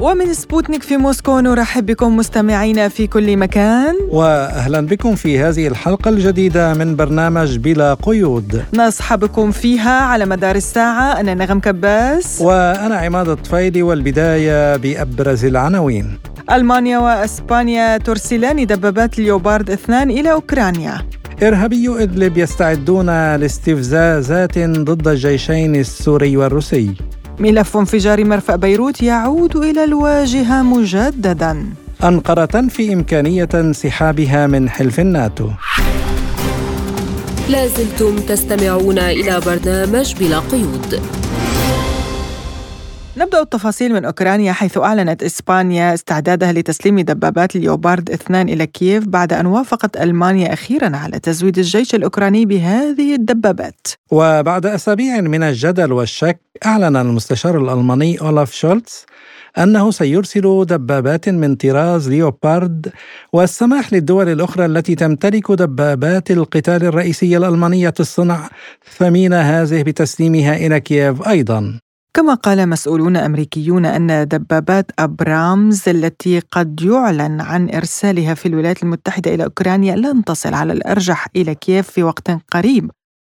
[0.00, 3.94] ومن سبوتنيك في موسكو نرحب بكم مستمعينا في كل مكان.
[4.10, 8.64] واهلا بكم في هذه الحلقة الجديدة من برنامج بلا قيود.
[8.74, 11.20] نصحبكم فيها على مدار الساعة.
[11.20, 12.40] أنا نغم كباس.
[12.40, 16.18] وأنا عماد الطفيلي والبداية بأبرز العناوين.
[16.52, 20.98] ألمانيا وإسبانيا ترسلان دبابات ليوبارد اثنان إلى أوكرانيا.
[21.42, 26.94] إرهابي إدلب يستعدون لاستفزازات ضد الجيشين السوري والروسي.
[27.40, 31.66] ملف انفجار مرفأ بيروت يعود إلى الواجهة مجددا.
[32.04, 35.50] أنقرة تنفي إمكانية انسحابها من حلف الناتو.
[37.48, 41.00] لازلتم تستمعون إلى برنامج بلا قيود.
[43.18, 49.32] نبدأ التفاصيل من أوكرانيا حيث أعلنت إسبانيا استعدادها لتسليم دبابات اليوبارد اثنان إلى كييف بعد
[49.32, 53.86] أن وافقت ألمانيا أخيرا على تزويد الجيش الأوكراني بهذه الدبابات.
[54.10, 59.06] وبعد أسابيع من الجدل والشك أعلن المستشار الألماني أولاف شولتز
[59.58, 62.92] أنه سيرسل دبابات من طراز ليوبارد
[63.32, 68.48] والسماح للدول الأخرى التي تمتلك دبابات القتال الرئيسية الألمانية الصنع
[68.98, 71.80] ثمين هذه بتسليمها إلى كييف أيضا.
[72.14, 79.34] كما قال مسؤولون أمريكيون أن دبابات أبرامز التي قد يعلن عن إرسالها في الولايات المتحدة
[79.34, 82.90] إلى أوكرانيا لن تصل على الأرجح إلى كييف في وقت قريب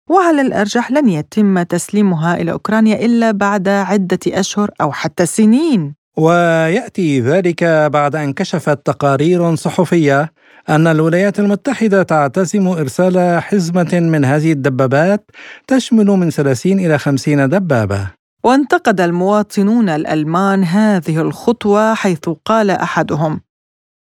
[0.09, 5.95] وعلى الأرجح لن يتم تسليمها إلى أوكرانيا إلا بعد عدة أشهر أو حتى سنين.
[6.17, 10.33] ويأتي ذلك بعد أن كشفت تقارير صحفية
[10.69, 15.31] أن الولايات المتحدة تعتزم إرسال حزمة من هذه الدبابات
[15.67, 18.24] تشمل من 30 إلى 50 دبابة.
[18.45, 23.41] وانتقد المواطنون الألمان هذه الخطوة حيث قال أحدهم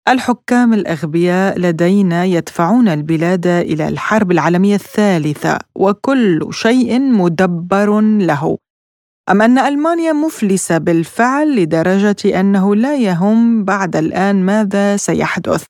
[0.09, 8.59] الحكام الأغبياء لدينا يدفعون البلاد إلى الحرب العالمية الثالثة وكل شيء مدبر له.
[9.31, 15.65] أم أن ألمانيا مفلسة بالفعل لدرجة أنه لا يهم بعد الآن ماذا سيحدث.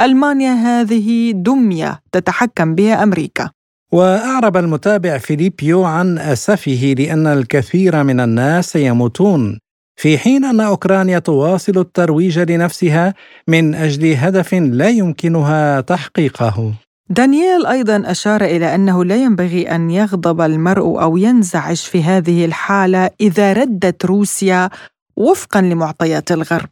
[0.00, 3.50] ألمانيا هذه دمية تتحكم بها أمريكا.
[3.92, 9.58] وأعرب المتابع فيليبيو عن أسفه لأن الكثير من الناس سيموتون
[9.96, 13.14] في حين أن أوكرانيا تواصل الترويج لنفسها
[13.48, 16.72] من أجل هدف لا يمكنها تحقيقه.
[17.10, 23.10] دانييل أيضا أشار إلى أنه لا ينبغي أن يغضب المرء أو ينزعج في هذه الحالة
[23.20, 24.70] إذا ردت روسيا
[25.16, 26.70] وفقا لمعطيات الغرب.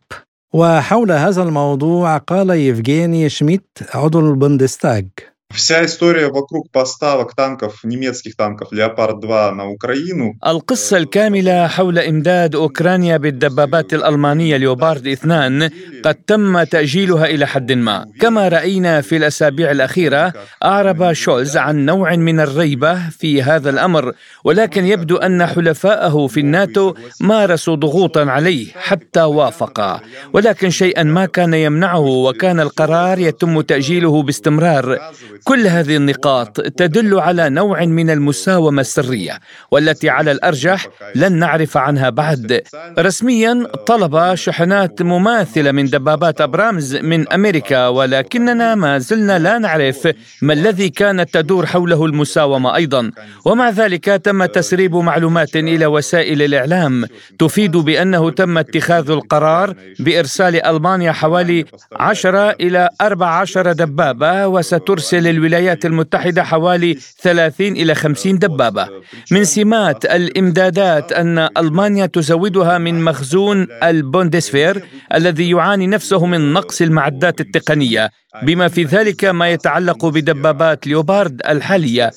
[0.54, 5.02] وحول هذا الموضوع قال يفغيني شميت عضو البندستاغ
[5.53, 10.33] Вся история вокруг поставок танков, немецких танков «Леопард-2» на Украину.
[10.45, 15.69] القصة الكاملة حول إمداد أوكرانيا بالدبابات الألمانية ليوبارد 2
[16.05, 20.33] قد تم تأجيلها إلى حد ما كما رأينا في الأسابيع الأخيرة
[20.63, 24.13] أعرب شولز عن نوع من الريبة في هذا الأمر
[24.44, 30.01] ولكن يبدو أن حلفائه في الناتو مارسوا ضغوطا عليه حتى وافق
[30.33, 34.99] ولكن شيئا ما كان يمنعه وكان القرار يتم تأجيله باستمرار
[35.44, 39.38] كل هذه النقاط تدل على نوع من المساومة السرية
[39.71, 42.62] والتي على الأرجح لن نعرف عنها بعد.
[42.99, 50.09] رسميا طلب شحنات مماثلة من دبابات أبرامز من أمريكا ولكننا ما زلنا لا نعرف
[50.43, 53.10] ما الذي كانت تدور حوله المساومة أيضا.
[53.44, 57.05] ومع ذلك تم تسريب معلومات إلى وسائل الإعلام
[57.38, 66.44] تفيد بأنه تم اتخاذ القرار بإرسال ألمانيا حوالي 10 إلى 14 دبابة وسترسل الولايات المتحدة
[66.44, 68.88] حوالي 30 إلى 50 دبابة.
[69.30, 74.82] من سمات الإمدادات أن ألمانيا تزودها من مخزون البوندسفير
[75.14, 78.10] الذي يعاني نفسه من نقص المعدات التقنية.
[78.43, 82.10] بما في ذلك ما يتعلق بدبابات ليوبارد الحالية.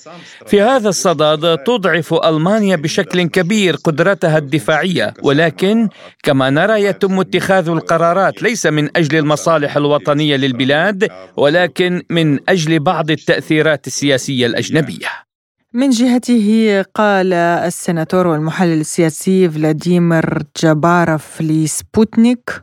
[0.47, 5.13] في هذا الصدد تضعف ألمانيا بشكل كبير قدرتها الدفاعية.
[5.23, 5.89] ولكن
[6.23, 13.11] كما نرى يتم اتخاذ القرارات ليس من أجل المصالح الوطنية للبلاد ولكن من أجل بعض
[13.11, 15.07] التأثيرات السياسية الأجنبية.
[15.73, 22.61] من جهته قال السناتور والمحلل السياسي فلاديمير جاباروف لسبوتنيك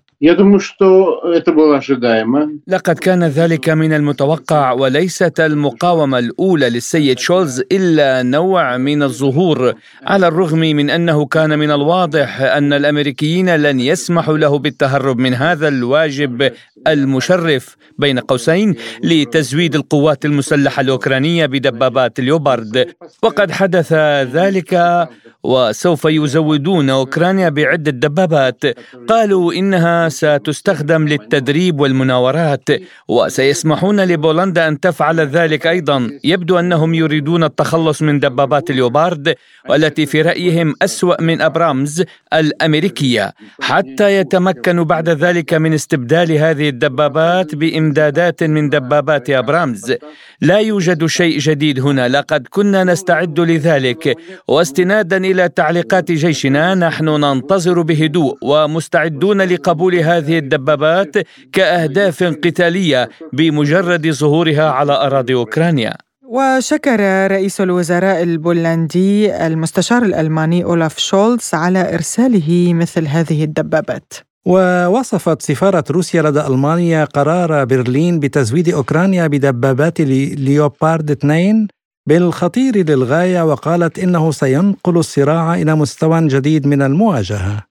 [2.67, 10.29] لقد كان ذلك من المتوقع وليست المقاومة الأولى للسيد شولز إلا نوع من الظهور على
[10.29, 16.53] الرغم من أنه كان من الواضح أن الأمريكيين لن يسمحوا له بالتهرب من هذا الواجب
[16.87, 18.75] المشرف بين قوسين
[19.05, 22.87] لتزويد القوات المسلحة الأوكرانية بدبابات ليوبرد
[23.23, 23.93] وقد حدث
[24.33, 25.09] ذلك
[25.49, 28.63] وسوف يزودون أوكرانيا بعدة دبابات.
[29.09, 32.69] قالوا إنها ستستخدم للتدريب والمناورات
[33.09, 36.11] وسيسمحون لبولندا أن تفعل ذلك أيضا.
[36.25, 39.35] يبدو أنهم يريدون التخلص من دبابات اليوبارد
[39.69, 42.05] والتي في رأيهم أسوأ من أبرامز
[42.35, 43.33] الأمريكية.
[43.61, 49.95] حتى يتمكنوا بعد ذلك من استبدال هذه الدبابات بإمدادات من دبابات أبرامز.
[50.41, 54.17] لا يوجد شيء جديد هنا لقد كنا نستعد لذلك.
[54.49, 61.15] واستنادا إلى تعليقات جيشنا نحن ننتظر بهدوء ومستعدون لقبول هذه الدبابات
[61.53, 65.95] كأهداف قتالية بمجرد ظهورها على أراضي أوكرانيا.
[66.23, 74.13] وشكر رئيس الوزراء البولندي المستشار الألماني أولاف شولز على إرساله مثل هذه الدبابات.
[74.47, 81.69] ووصفت سفارة روسيا لدى ألمانيا قرار برلين بتزويد أوكرانيا بدبابات ليوبارد 2
[82.09, 87.65] بالخطير للغاية وقالت إنه سينقل الصراع إلى مستوى جديد من المواجهة.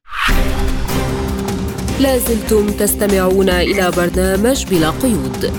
[2.02, 5.52] لازلتم تستمعون إلى برنامج بلا قيود.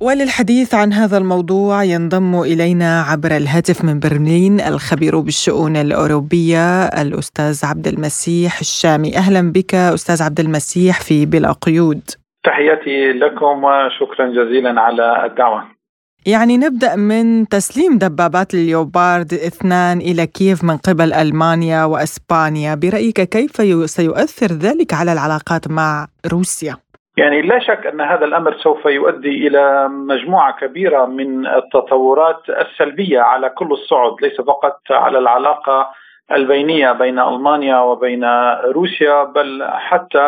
[0.00, 7.86] وللحديث عن هذا الموضوع ينضم إلينا عبر الهاتف من برلين الخبير بالشؤون الأوروبية الأستاذ عبد
[7.88, 9.16] المسيح الشامي.
[9.16, 12.00] أهلا بك أستاذ عبد المسيح في بلا قيود.
[12.44, 15.77] تحياتي لكم وشكرا جزيلا على الدعوة.
[16.26, 23.56] يعني نبدأ من تسليم دبابات اليوبارد اثنان إلى كييف من قبل ألمانيا وأسبانيا برأيك كيف
[23.90, 26.74] سيؤثر ذلك على العلاقات مع روسيا؟
[27.16, 33.48] يعني لا شك أن هذا الأمر سوف يؤدي إلى مجموعة كبيرة من التطورات السلبية على
[33.48, 35.90] كل الصعد ليس فقط على العلاقة
[36.32, 38.24] البينية بين ألمانيا وبين
[38.64, 40.26] روسيا بل حتى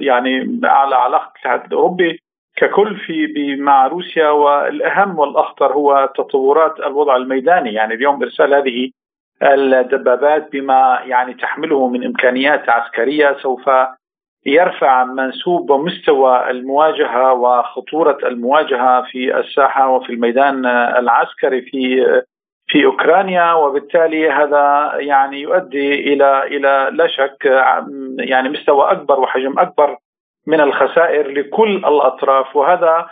[0.00, 2.25] يعني على علاقة الاتحاد الأوروبي
[2.56, 7.72] ككل في مع روسيا والأهم والأخطر هو تطورات الوضع الميداني.
[7.72, 8.90] يعني اليوم إرسال هذه
[9.42, 13.70] الدبابات بما يعني تحمله من إمكانيات عسكرية سوف
[14.46, 22.06] يرفع منسوب ومستوى المواجهة وخطورة المواجهة في الساحة وفي الميدان العسكري في
[22.66, 23.52] في أوكرانيا.
[23.52, 27.44] وبالتالي هذا يعني يؤدي إلى إلى لا شك
[28.18, 29.96] يعني مستوى أكبر وحجم أكبر
[30.46, 33.06] من الخسائر لكل الأطراف وهذا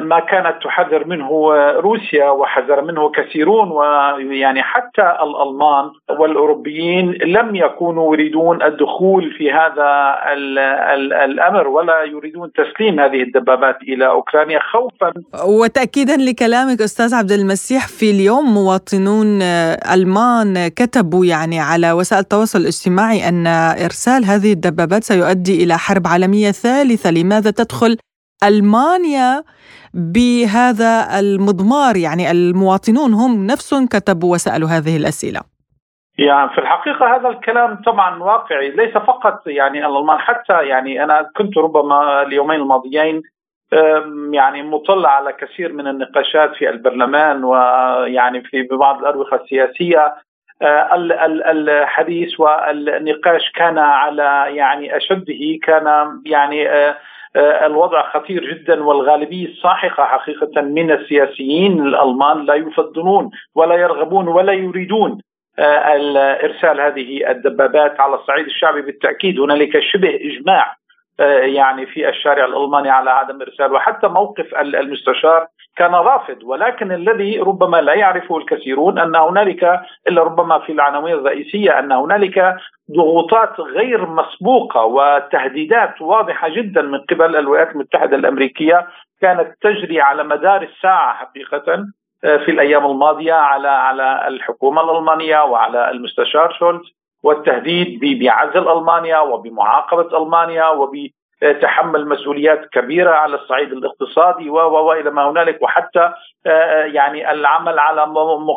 [0.00, 1.30] ما كانت تحذر منه
[1.76, 9.90] روسيا وحذر منه كثيرون ويعني حتى الألمان والأوروبيين لم يكونوا يريدون الدخول في هذا
[10.32, 15.12] ال ال الأمر ولا يريدون تسليم هذه الدبابات إلى أوكرانيا خوفا.
[15.46, 19.42] وتاكيدا لكلامك أستاذ عبد المسيح في اليوم مواطنون
[19.94, 23.46] ألمان كتبوا يعني على وسائل التواصل الاجتماعي أن
[23.86, 27.10] إرسال هذه الدبابات سيؤدي إلى حرب عالمية ثالثة.
[27.10, 27.96] لماذا تدخل
[28.44, 29.42] ألمانيا
[29.94, 35.40] بهذا المضمار يعني المواطنون هم نفسهم كتبوا وسألوا هذه الأسئلة.
[36.18, 41.58] يعني في الحقيقة هذا الكلام طبعا واقعي ليس فقط يعني الألمان حتى يعني أنا كنت
[41.58, 43.22] ربما اليومين الماضيين
[44.32, 50.14] يعني مطلع على كثير من النقاشات في البرلمان ويعني في بعض الأروقة السياسية.
[50.62, 50.94] أه،
[51.50, 55.86] الحديث والنقاش كان على يعني أشده كان
[56.26, 56.96] يعني أه،
[57.36, 65.20] الوضع خطير جدا والغالبية الساحقة حقيقة من السياسيين الألمان لا يفضلون ولا يرغبون ولا يريدون
[65.58, 68.82] آه، ارسال هذه الدبابات على الصعيد الشعبي.
[68.82, 70.76] بالتأكيد هنالك شبه إجماع
[71.20, 75.46] آه، يعني في الشارع الألماني على عدم إرسال وحتى موقف المستشار
[75.80, 81.78] كان رافض ولكن الذي ربما لا يعرفه الكثيرون أن هنالك إلا ربما في العناوين الرئيسية
[81.78, 82.56] أن هنالك
[82.96, 88.86] ضغوطات غير مسبوقة وتهديدات واضحة جدا من قبل الولايات المتحدة الأمريكية
[89.20, 91.86] كانت تجري على مدار الساعة حقيقة
[92.24, 100.22] آه، في الأيام الماضية على على الحكومة الألمانية وعلى المستشار شولتز والتهديد بعزل ألمانيا وبمعاقبة
[100.22, 100.94] ألمانيا وب
[101.62, 106.12] تحمل مسؤوليات كبيرة على الصعيد الاقتصادي و والى ما هنالك وحتى
[106.46, 108.06] آه، يعني العمل على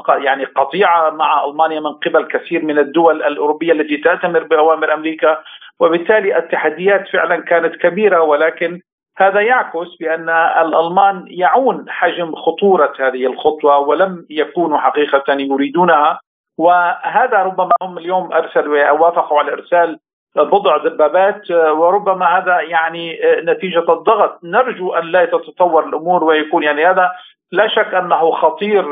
[0.09, 5.37] يعني قطيعة مع ألمانيا من قبل كثير من الدول الأوروبية التي تأتمر بأوامر أمريكا.
[5.79, 8.79] وبالتالي التحديات فعلا كانت كبيرة ولكن
[9.17, 16.19] هذا يعكس بأن الألمان يعون حجم خطورة هذه الخطوة ولم يكونوا حقيقة يريدونها.
[16.57, 19.99] وهذا ربما هم اليوم ارسلوا وافقوا على إرسال
[20.35, 27.11] بضع دبابات وربما هذا يعني نتيجة الضغط نرجو أن لا تتطور الأمور ويكون يعني هذا
[27.51, 28.85] لا شك أنه خطير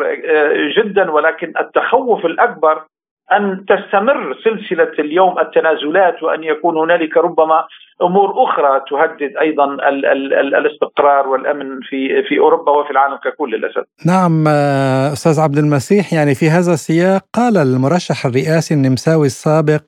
[0.77, 2.83] جدا ولكن التخوف الأكبر
[3.31, 7.63] أن تستمر سلسلة اليوم التنازلات وأن يكون هنالك ربما
[8.01, 13.51] أمور أخرى تهدد أيضا ال ال ال الاستقرار والأمن في في أوروبا وفي العالم ككل
[13.55, 13.83] للأسف.
[14.05, 19.83] نعم آه، أستاذ عبد المسيح يعني في هذا السياق قال المرشح الرئاسي النمساوي السابق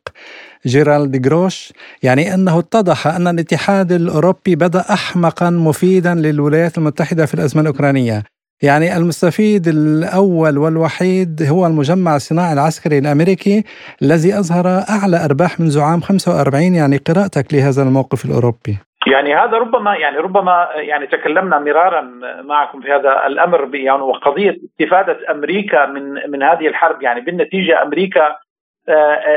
[0.66, 7.62] جيرالد جروش يعني أنه اتضح أن الاتحاد الأوروبي بدأ احمقا مفيدا للولايات المتحدة في الأزمة
[7.62, 8.24] الأوكرانية.
[8.64, 13.64] يعني المستفيد الأول والوحيد هو المجمع الصناعي العسكري الأمريكي
[14.02, 18.78] الذي أظهر أعلى أرباح منذ عام 45 يعني قراءتك لهذا الموقف الأوروبي.
[19.08, 22.02] يعني هذا ربما يعني ربما يعني تكلمنا مرارا
[22.44, 28.36] معكم في هذا الأمر يعني وقضيه استفادة أمريكا من من هذه الحرب يعني بالنتيجة أمريكا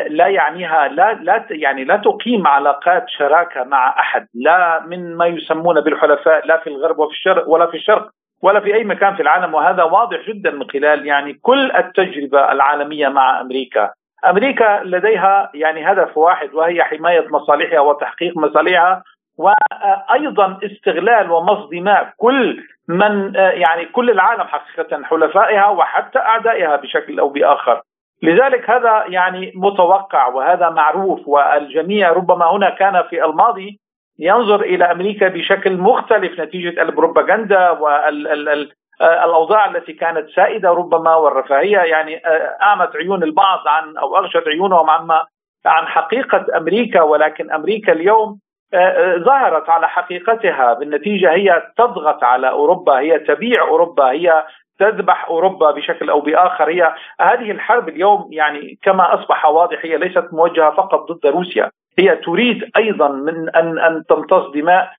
[0.08, 5.80] لا يعنيها لا لا يعني لا تقيم علاقات شراكة مع أحد لا من ما يسمون
[5.80, 8.08] بالحلفاء لا في الغرب وفي الشرق ولا في الشرق
[8.42, 13.08] ولا في أي مكان في العالم وهذا واضح جدا من خلال يعني كل التجربة العالمية
[13.08, 13.90] مع أمريكا.
[14.30, 19.02] أمريكا لديها يعني هدف واحد وهي حماية مصالحها وتحقيق مصالحها
[19.38, 27.28] وأيضا استغلال ومص دماء كل من يعني كل العالم حقيقه حلفائها وحتى أعدائها بشكل أو
[27.28, 27.82] بآخر.
[28.22, 33.80] لذلك هذا يعني متوقع وهذا معروف والجميع ربما هنا كان في الماضي
[34.18, 42.56] ينظر إلى أمريكا بشكل مختلف نتيجة البروباغندا والاوضاع التي كانت سائدة ربما والرفاهية يعني آه،
[42.62, 45.26] اعمت عيون البعض عن أو أغشت عيونهم عما
[45.66, 48.38] عن حقيقة أمريكا ولكن أمريكا اليوم
[48.74, 54.44] آه، آه، ظهرت على حقيقتها بالنتيجة هي تضغط على أوروبا هي تبيع أوروبا هي
[54.78, 56.68] تذبح أوروبا بشكل أو بآخر.
[56.68, 61.70] هي هذه الحرب اليوم يعني كما أصبح واضح هي ليست موجهة فقط ضد روسيا.
[61.98, 64.92] هي تريد أيضا من ان أن تمتص دماء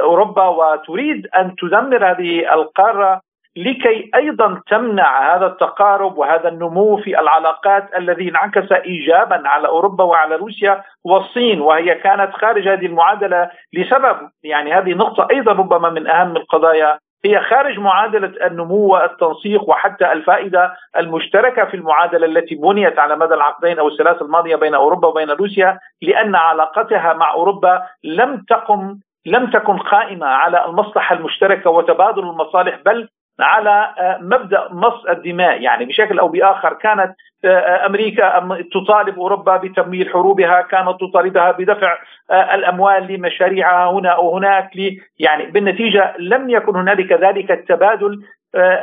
[0.00, 3.20] أوروبا وتريد أن تدمر هذه القارة
[3.56, 10.36] لكي أيضا تمنع هذا التقارب وهذا النمو في العلاقات الذي انعكس ايجابا على أوروبا وعلى
[10.36, 11.60] روسيا والصين.
[11.60, 14.16] وهي كانت خارج هذه المعادلة لسبب.
[14.42, 20.74] يعني هذه نقطة أيضا ربما من أهم القضايا هي خارج معادلة النمو والتنسيق وحتى الفائدة
[20.96, 25.78] المشتركة في المعادلة التي بنيت على مدى العقدين أو الثلاث الماضية بين أوروبا وبين روسيا
[26.02, 33.08] لأن علاقتها مع أوروبا لم تقم لم تكن قائمة على المصلحة المشتركة وتبادل المصالح بل
[33.42, 35.62] على آه، مبدأ مص الدماء.
[35.62, 41.98] يعني بشكل أو بآخر كانت آه، أمريكا تطالب أوروبا بتمويل حروبها كانت تطالبها بدفع
[42.30, 44.70] آه، الأموال لمشاريعها هنا أو هناك
[45.18, 48.22] يعني بالنتيجة لم يكن هنالك ذلك التبادل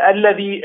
[0.09, 0.61] الذي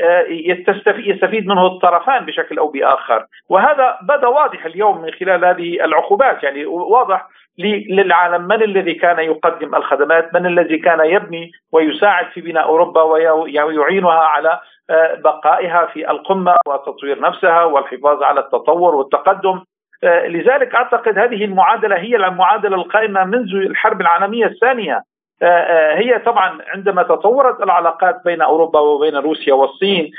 [0.97, 3.25] يستفيد منه الطرفان بشكل أو بآخر.
[3.49, 6.43] وهذا بدأ واضح اليوم من خلال هذه العقوبات.
[6.43, 7.27] يعني واضح
[7.59, 14.11] للعالم من الذي كان يقدم الخدمات؟ من الذي كان يبني ويساعد في بناء أوروبا ويعينها
[14.11, 19.63] على آه، بقائها في القمة وتطوير نفسها والحفاظ على التطور والتقدم؟
[20.03, 25.03] آه، لذلك أعتقد هذه المعادلة هي المعادلة القائمة منذ الحرب العالمية الثانية.
[25.41, 30.11] آه، هي طبعا عندما تطورت العلاقات بين أوروبا وبين روسيا والصين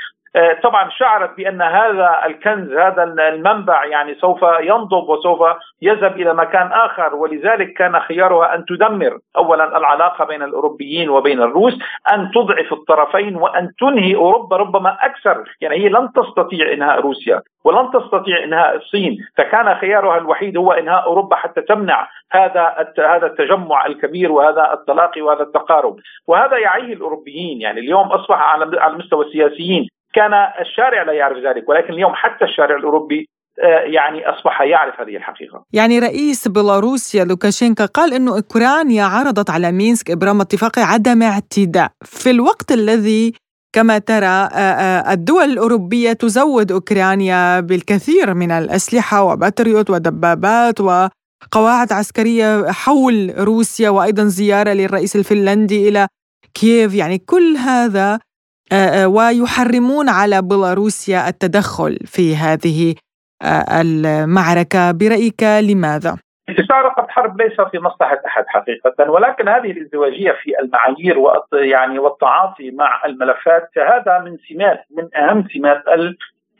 [0.63, 5.39] طبعا شعرت بأن هذا الكنز هذا المنبع يعني سوف ينضب وسوف
[5.81, 11.73] يذهب إلى مكان آخر ولذلك كان خيارها أن تدمر اولا العلاقة بين الأوروبيين وبين الروس
[12.13, 15.43] أن تضعف الطرفين وأن تنهي أوروبا ربما أكثر.
[15.61, 19.17] يعني هي لن تستطيع إنهاء روسيا ولن تستطيع إنهاء الصين.
[19.37, 25.43] فكان خيارها الوحيد هو إنهاء أوروبا حتى تمنع هذا هذا التجمع الكبير وهذا التلاقي وهذا
[25.43, 25.95] التقارب.
[26.27, 27.61] وهذا يعيه الأوروبيين.
[27.61, 32.75] يعني اليوم أصبح على المستوى السياسيين كان الشارع لا يعرف ذلك ولكن اليوم حتى الشارع
[32.75, 33.29] الأوروبي
[33.63, 35.63] آه، يعني أصبح يعرف هذه الحقيقة.
[35.73, 42.29] يعني رئيس بيلاروسيا لوكاشينكا قال إنه أوكرانيا عرضت على مينسك إبرام اتفاق عدم اعتداء في
[42.29, 43.33] الوقت الذي
[43.75, 52.71] كما ترى آه، آه، الدول الأوروبية تزود أوكرانيا بالكثير من الأسلحة وباتريوت ودبابات وقواعد عسكرية
[52.71, 56.07] حول روسيا وأيضا زيارة للرئيس الفنلندي إلى
[56.53, 58.19] كييف يعني كل هذا
[59.05, 62.95] ويحرمون على بيلاروسيا التدخل في هذه
[63.41, 66.17] آه، المعركة برأيك لماذا؟
[66.49, 71.17] استشارة الحرب ليس في مصلحة أحد حقيقة ولكن هذه الازدواجية في المعايير
[71.53, 75.83] يعني والتعاطي مع الملفات هذا من سمات من أهم سمات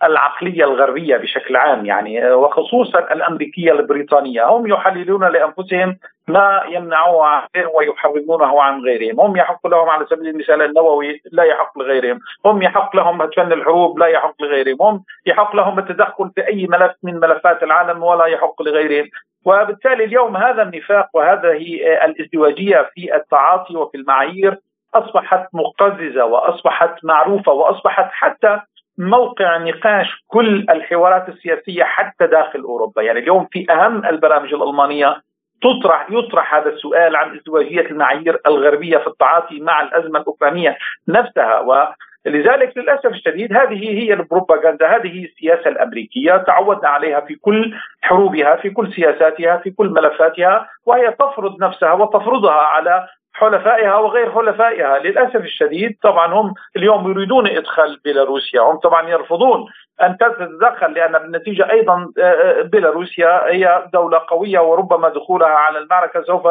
[0.03, 4.49] العقلية الغربية بشكل عام يعني وخصوصا الأمريكية البريطانية.
[4.49, 5.97] هم يحللون لأنفسهم
[6.27, 7.43] ما يمنعوه عن
[7.75, 9.19] ويحرمونه عن غيرهم.
[9.19, 12.19] هم يحق لهم على سبيل المثال النووي لا يحق لغيرهم.
[12.45, 14.81] هم يحق لهم فن الحروب لا يحق لغيرهم.
[14.81, 19.09] هم يحق لهم التدخل في أي ملف من ملفات العالم ولا يحق لغيرهم.
[19.45, 24.57] وبالتالي اليوم هذا النفاق وهذه الازدواجية في التعاطي وفي المعايير
[24.95, 28.59] أصبحت مقززة وأصبحت معروفة وأصبحت حتى
[28.97, 35.21] موقع نقاش كل الحوارات السياسية حتى داخل أوروبا، يعني اليوم في أهم البرامج الألمانية
[35.61, 41.59] تطرح يطرح هذا السؤال عن ازدواجية المعايير الغربية في التعاطي مع الأزمة الأوكرانية نفسها.
[41.59, 46.37] ولذلك للأسف الشديد هذه هي البروباغندا هذه هي السياسة الأمريكية.
[46.37, 52.51] تعودنا عليها في كل حروبها في كل سياساتها في كل ملفاتها وهي تفرض نفسها وتفرضها
[52.51, 54.99] على حلفائها وغير حلفائها.
[54.99, 58.61] للأسف الشديد طبعا هم اليوم يريدون إدخال بيلاروسيا.
[58.61, 59.65] هم طبعا يرفضون
[60.01, 66.21] أن تتدخل لأن بالنتيجه أيضا آه، آه، بيلاروسيا هي دولة قوية وربما دخولها على المعركة
[66.21, 66.47] سوف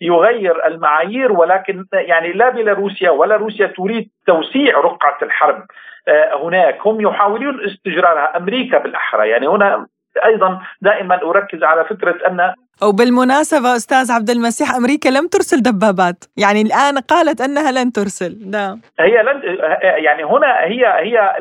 [0.00, 1.32] يغير المعايير.
[1.32, 5.62] ولكن يعني لا بيلاروسيا ولا روسيا تريد توسيع رقعة الحرب
[6.08, 6.86] آه، هناك.
[6.86, 8.36] هم يحاولون استجرارها.
[8.36, 9.28] أمريكا بالأحرى.
[9.28, 9.86] يعني هنا
[10.24, 16.24] أيضا دائما أركز على فكرة أن وبالمناسبة أستاذ عبد المسيح أمريكا لم ترسل دبابات.
[16.36, 18.50] يعني الآن قالت أنها لن ترسل.
[18.50, 18.80] نعم.
[19.00, 21.36] هي لن يعني هنا هي هي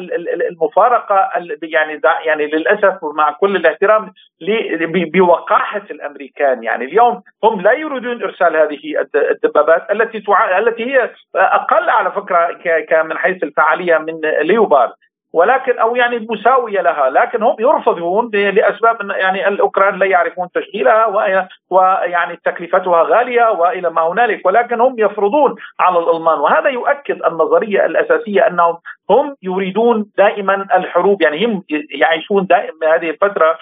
[0.51, 1.29] المفارقة
[1.63, 4.13] يعني يعني للأسف مع كل الاحترام
[5.13, 6.63] بوقاحة الأمريكان.
[6.63, 8.79] يعني اليوم هم لا يريدون إرسال هذه
[9.31, 10.23] الدبابات التي.
[10.57, 14.93] التي هي أقل على فكرة من حيث الفعالية من ليوبارد.
[15.33, 21.05] ولكن أو يعني مساوية لها لكن هم يرفضون لأسباب يعني الأوكران لا يعرفون تشغيلها
[21.69, 26.39] ويعني تكلفتها غالية وإلى ما هنالك ولكن هم يفرضون على الألمان.
[26.39, 28.77] وهذا يؤكد النظرية الأساسية أنهم
[29.09, 33.57] هم يريدون دائما الحروب يعني هم يعيشون دائما هذه الفترة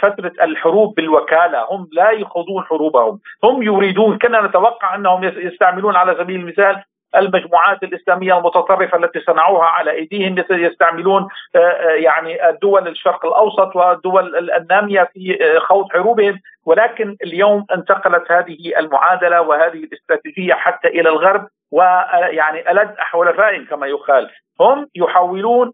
[0.00, 1.66] فترة الحروب بالوكالة.
[1.70, 3.18] هم لا يخوضون حروبهم.
[3.44, 6.82] هم يريدون كنا نتوقع أنهم يستعملون على سبيل المثال
[7.16, 14.50] المجموعات الإسلامية المتطرفة التي صنعوها على أيديهم يستعملون آه، آه، يعني دول الشرق الأوسط والدول
[14.50, 16.40] النامية في آه، خوض حروبهم.
[16.66, 24.30] ولكن اليوم انتقلت هذه المعادلة وهذه الاستراتيجية حتى إلى الغرب ويعني ألد حلفاء كما يقال.
[24.60, 25.72] هم يحاولون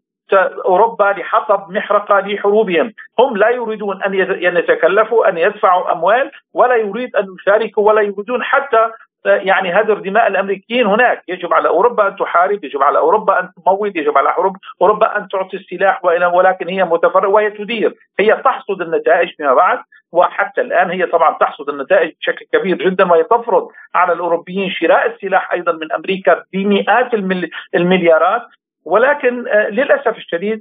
[0.64, 7.26] أوروبا لحطب محرقة لحروبهم، هم لا يريدون أن يتكلفوا أن يدفعوا أموال ولا يريد أن
[7.40, 8.90] يشاركوا ولا يريدون حتى
[9.26, 13.92] يعني هدر دماء الأمريكيين هناك، يجب على أوروبا أن تحارب، يجب على أوروبا أن تمول،
[13.96, 14.34] يجب على
[14.80, 19.78] أوروبا أن تعطي السلاح ولكن هي متفرغه وهي تدير، هي تحصد النتائج فيما بعد
[20.12, 25.52] وحتى الآن هي طبعا تحصد النتائج بشكل كبير جدا وهي تفرض على الأوروبيين شراء السلاح
[25.52, 27.14] أيضا من أمريكا بمئات
[27.74, 28.42] المليارات.
[28.84, 30.60] ولكن آه، للأسف الشديد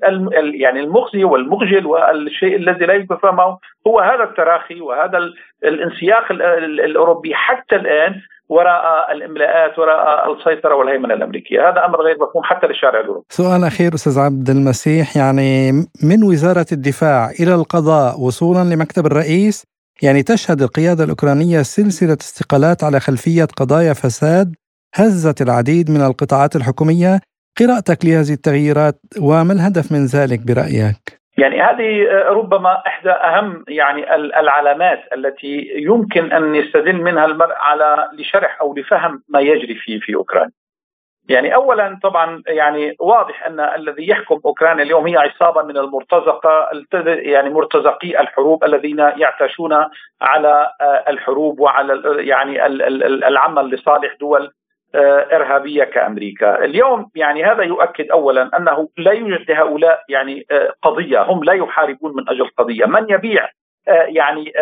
[0.54, 5.18] يعني المخزي والمخجل والشيء الذي لا يمكن فهمه هو هذا التراخي وهذا
[5.64, 7.36] الانسياق الأوروبي.
[7.36, 13.26] حتى الآن وراء الإملاءات وراء السيطرة والهيمنة الأمريكية، هذا أمر غير مفهوم حتى للشارع الأوروبي.
[13.30, 15.72] سؤال أخير أستاذ عبد المسيح يعني
[16.04, 19.64] من وزارة الدفاع إلى القضاء وصولا لمكتب الرئيس
[20.02, 24.56] يعني تشهد القيادة الأوكرانية سلسلة استقالات على خلفية قضايا فساد
[24.96, 27.20] هزت العديد من القطاعات الحكومية،
[27.60, 35.04] قراءتك لهذه التغييرات وما الهدف من ذلك برأيك؟ يعني هذه ربما إحدى أهم يعني العلامات
[35.14, 40.52] التي يمكن أن يستدل منها المرء على لشرح أو لفهم ما يجري في في أوكرانيا.
[41.30, 46.70] يعني اولا طبعا يعني واضح أن الذي يحكم أوكرانيا اليوم هي عصابة من المرتزقة
[47.06, 49.86] يعني مرتزقي الحروب الذين يعتاشون
[50.22, 50.72] على
[51.08, 52.66] الحروب وعلى يعني
[53.28, 54.52] العمل لصالح دول آه،
[55.36, 61.44] إرهابية كأمريكا، اليوم يعني هذا يؤكد اولا أنه لا يوجد لهؤلاء يعني آه، قضية، هم
[61.44, 63.50] لا يحاربون من أجل قضية، من يبيع آه،
[63.88, 64.54] يعني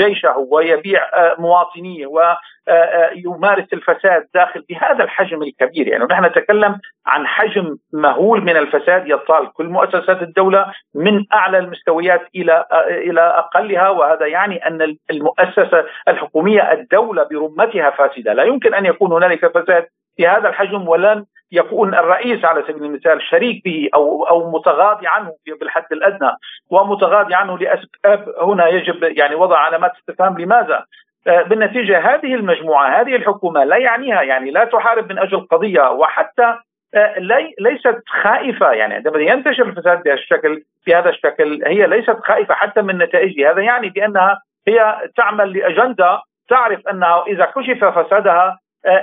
[0.00, 1.02] جيشه ويبيع
[1.38, 5.88] مواطنيه ويمارس الفساد داخل بهذا الحجم الكبير.
[5.88, 12.22] يعني نحن نتكلم عن حجم مهول من الفساد يطال كل مؤسسات الدولة من أعلى المستويات
[12.36, 13.88] إلى إلى أقلها.
[13.88, 18.32] وهذا يعني أن المؤسسة الحكومية الدولة برمتها فاسدة.
[18.32, 23.22] لا يمكن أن يكون هنالك فساد في هذا الحجم ولن يكون الرئيس على سبيل المثال
[23.22, 26.30] شريك به أو أو متغاضي عنه بالحد الأدنى
[26.70, 30.84] ومتغاضي عنه لأسباب هنا يجب يعني وضع علامات استفهام لماذا؟
[31.26, 36.58] بالنتيجة هذه المجموعة هذه الحكومة لا يعنيها يعني لا تحارب من أجل قضية وحتى
[36.94, 37.14] آه،
[37.60, 42.98] ليست خائفة يعني عندما ينتشر الفساد بهذا الشكل بهذا الشكل هي ليست خائفة حتى من
[42.98, 48.58] نتائجه هذا يعني بأنها هي تعمل لأجندة تعرف أنها إذا كشف فسادها آه،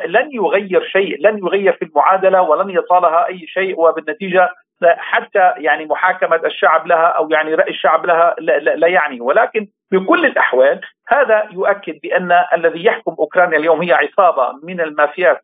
[0.06, 4.50] لن يغير شيء لن يغير في المعادلة ولن يطالها أي شيء وبالنتيجة
[4.84, 9.22] حتى يعني محاكمة الشعب لها أو يعني رأي الشعب لها لا, لا يعني.
[9.22, 15.42] ولكن بكل الأحوال هذا يؤكد بأن الذي يحكم أوكرانيا اليوم هي عصابة من المافيات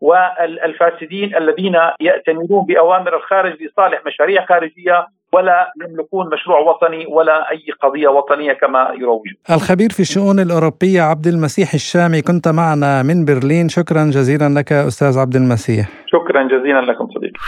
[0.00, 8.08] والفاسدين الذين يأتمرون بأوامر الخارج لصالح مشاريع خارجية ولا يملكون مشروع وطني ولا أي قضية
[8.08, 9.34] وطنية كما يروجون.
[9.50, 15.18] الخبير في الشؤون الأوروبية عبد المسيح الشامي كنت معنا من برلين شكرا جزيلا لك أستاذ
[15.18, 15.88] عبد المسيح.
[16.06, 17.40] شكرا جزيلا لكم صديقي.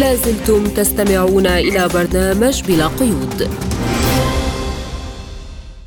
[0.00, 3.38] لازلتم تستمعون إلى برنامج بلا قيود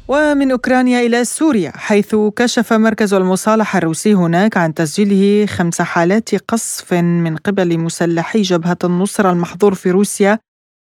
[0.07, 6.93] ومن أوكرانيا إلى سوريا حيث كشف مركز المصالحة الروسي هناك عن تسجيله خمس حالات قصف
[6.93, 10.39] من قبل مسلحي جبهة النصرة المحظور في روسيا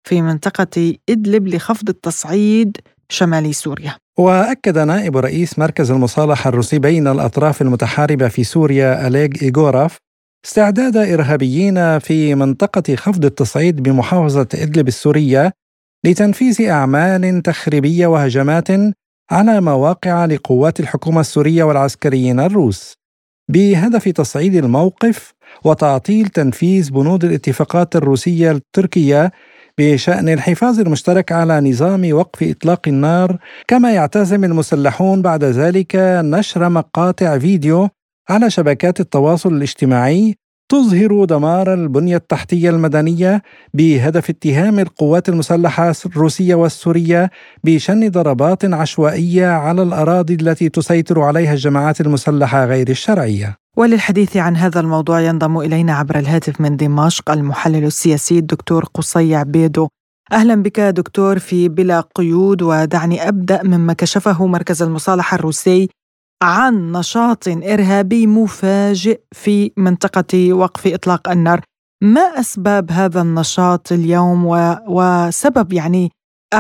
[0.08, 2.78] في منطقة إدلب لخفض التصعيد
[3.10, 3.96] شمال سوريا.
[4.20, 9.98] وأكد نائب رئيس مركز المصالحة الروسي بين الأطراف المتحاربة في سوريا أليغ إيغوراف
[10.46, 15.52] استعداد إرهابيين في منطقة خفض التصعيد بمحافظة إدلب السورية
[16.06, 18.68] لتنفيذ أعمال تخريبية وهجمات
[19.32, 22.94] على مواقع لقوات الحكومة السورية والعسكريين الروس
[23.50, 25.34] بهدف تصعيد الموقف
[25.64, 29.32] وتعطيل تنفيذ بنود الاتفاقات الروسية التركية
[29.78, 37.38] بشأن الحفاظ المشترك على نظام وقف إطلاق النار كما يعتزم المسلحون بعد ذلك نشر مقاطع
[37.40, 37.90] فيديو
[38.30, 40.36] على شبكات التواصل الاجتماعي
[40.74, 43.42] تظهر دمار البنية التحتية المدنية
[43.74, 47.30] بهدف اتهام القوات المسلحة الروسية والسورية
[47.64, 53.56] بشن ضربات عشوائية على الأراضي التي تسيطر عليها الجماعات المسلحة غير الشرعية.
[53.78, 59.88] وللحديث عن هذا الموضوع ينضم إلينا عبر الهاتف من دمشق المحلل السياسي الدكتور قصي عبيدو
[60.32, 65.90] أهلا بك دكتور في بلا قيود ودعني أبدأ مما كشفه مركز المصالحة الروسي
[66.44, 71.60] عن نشاط إرهابي مفاجئ في منطقة وقف إطلاق النار
[72.02, 74.56] ما أسباب هذا النشاط اليوم و...
[74.88, 76.10] وسبب يعني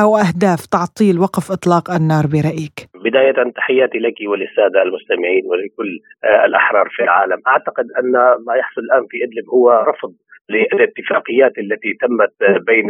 [0.01, 6.87] أو أهداف تعطيل وقف إطلاق النار برأيك؟ بداية تحياتي لك وللسادة المستمعين ولكل آه، الأحرار
[6.95, 8.11] في العالم أعتقد أن
[8.47, 10.13] ما يحصل الآن في إدلب هو رفض
[10.49, 12.89] للاتفاقيات التي تمت بين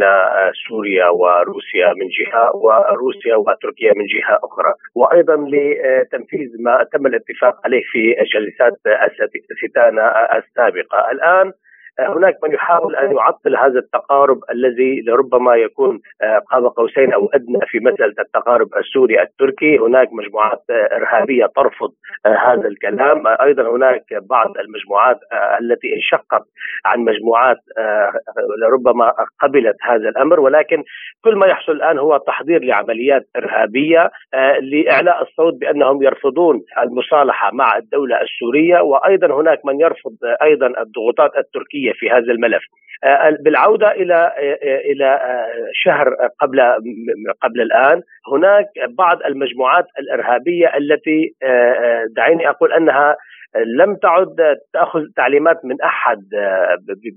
[0.68, 4.72] سوريا وروسيا من جهة وروسيا وتركيا من جهة أخرى.
[4.94, 8.72] وأيضا لتنفيذ ما تم الاتفاق عليه في جلسات
[9.68, 11.10] ستانا السابقة.
[11.12, 11.52] الآن
[12.00, 17.60] هناك من يحاول أن يعطل هذا التقارب الذي لربما يكون آه، قاب قوسين أو أدنى
[17.66, 21.92] في مسألة التقارب السوري التركي، هناك مجموعات آه، إرهابية ترفض
[22.26, 25.18] آه، هذا الكلام، أيضا هناك بعض المجموعات
[25.60, 26.42] التي انشقت
[26.84, 27.56] عن مجموعات
[28.62, 30.40] لربما قبلت هذا الأمر.
[30.40, 30.82] ولكن
[31.24, 34.10] كل ما يحصل الآن هو تحضير لعمليات إرهابية
[34.60, 38.80] لإعلاء الصوت بأنهم يرفضون المصالحة مع الدولة السورية.
[38.80, 42.62] وأيضا هناك من يرفض أيضا الضغوطات التركية الدوليه في هذا الملف.
[43.04, 46.08] آه، بالعودة إلى آه، إلى آه، شهر
[46.40, 46.60] قبل
[47.42, 48.66] قبل الآن هناك
[48.98, 51.34] بعض المجموعات الإرهابية التي
[52.16, 53.16] دعيني أقول أنها
[53.56, 54.36] لم تعد
[54.72, 56.22] تأخذ تعليمات من أحد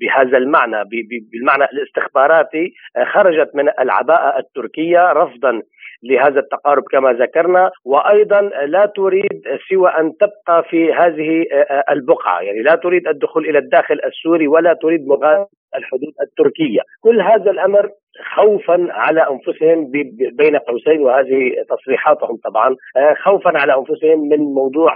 [0.01, 0.83] بهذا المعنى
[1.31, 2.73] بالمعنى الاستخباراتي
[3.13, 5.61] خرجت من العباءة التركية رفضا
[6.03, 11.45] لهذا التقارب كما ذكرنا وأيضا لا تريد سوى أن تبقى في هذه
[11.91, 12.41] البقعة.
[12.41, 16.81] يعني لا تريد الدخول إلى الداخل السوري ولا تريد مغادرة الحدود التركية.
[17.01, 17.89] كل هذا الأمر
[18.35, 19.91] خوفا على أنفسهم
[20.37, 22.75] بين قوسين وهذه تصريحاتهم طبعا
[23.23, 24.91] خوفا على أنفسهم من موضوع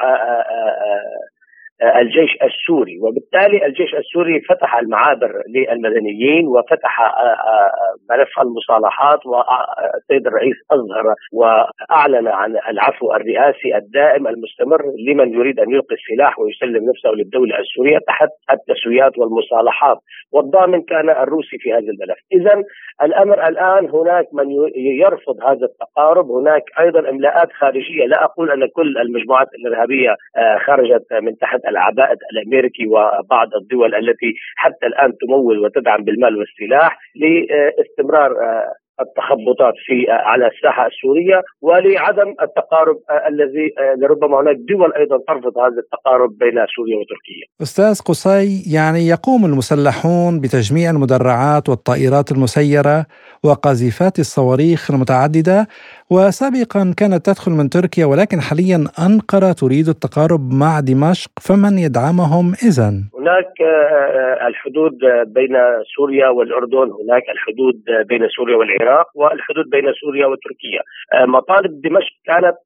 [1.82, 3.00] الجيش السوري.
[3.02, 7.72] وبالتالي الجيش السوري فتح المعابر للمدنيين وفتح آه، آه،
[8.10, 15.96] ملف المصالحات والسيد الرئيس أظهر وأعلن عن العفو الرئاسي الدائم المستمر لمن يريد أن يلقي
[15.96, 19.98] السلاح ويسلم نفسه للدولة السورية تحت التسويات والمصالحات.
[20.34, 22.18] والضامن كان الروسي في هذا الملف.
[22.34, 22.64] اذا
[23.04, 26.32] الأمر الآن هناك من يرفض هذا التقارب.
[26.32, 28.06] هناك أيضا املاءات خارجية.
[28.06, 34.34] لا أقول أن كل المجموعات الإرهابية آه، خرجت من تحت العباءة الأمريكي وبعض الدول التي
[34.56, 42.30] حتى الآن تمول وتدعم بالمال والسلاح لاستمرار آه، التخبطات في آه، على الساحة السورية ولعدم
[42.42, 47.46] التقارب آه، الذي لربما هناك دول أيضا ترفض هذا التقارب بين سوريا وتركيا.
[47.62, 53.06] أستاذ قصي يعني يقوم المسلحون بتجميع المدرعات والطائرات المسيرة
[53.44, 55.68] وقاذفات الصواريخ المتعددة
[56.10, 63.04] وسابقا كانت تدخل من تركيا ولكن حاليا أنقرة تريد التقارب مع دمشق فمن يدعمهم إذا؟
[63.22, 65.58] هناك آه، آه، الحدود بين
[65.96, 67.76] سوريا والأردن هناك الحدود
[68.10, 70.82] بين سوريا والعراق والحدود بين سوريا وتركيا.
[71.14, 72.58] آه، مطالب دمشق كانت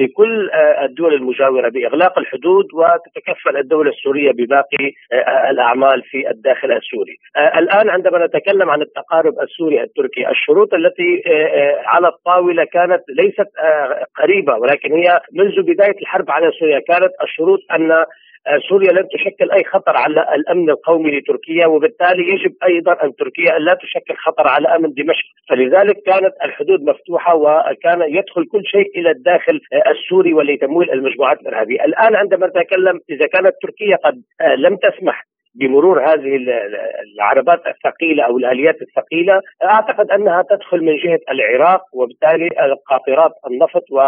[0.00, 0.50] لكل
[0.84, 4.92] الدول المجاورة بإغلاق الحدود وتتكفل الدولة السورية بباقي
[5.50, 7.16] الأعمال في الداخل السوري.
[7.36, 11.22] الآن عندما نتكلم عن التقارب السوري التركي الشروط التي
[11.86, 13.48] على الطاولة كانت ليست
[14.16, 17.60] قريبة ولكن هي منذ بداية الحرب على سوريا كانت الشروط
[18.46, 23.58] آه، سوريا لن تشكل أي خطر على الأمن القومي لتركيا وبالتالي يجب أيضا أن تركيا
[23.58, 29.10] لا تشكل خطر على أمن دمشق، فلذلك كانت الحدود مفتوحة وكان يدخل كل شيء إلى
[29.10, 29.60] الداخل
[29.90, 34.22] السوري ولتمويل المجموعات الإرهابية، الآن عندما نتكلم إذا كانت تركيا قد
[34.58, 36.36] لم تسمح بمرور هذه
[37.14, 42.48] العربات الثقيلة أو الآليات الثقيلة أعتقد أنها تدخل من جهة العراق وبالتالي
[42.86, 44.00] قاطرات النفط و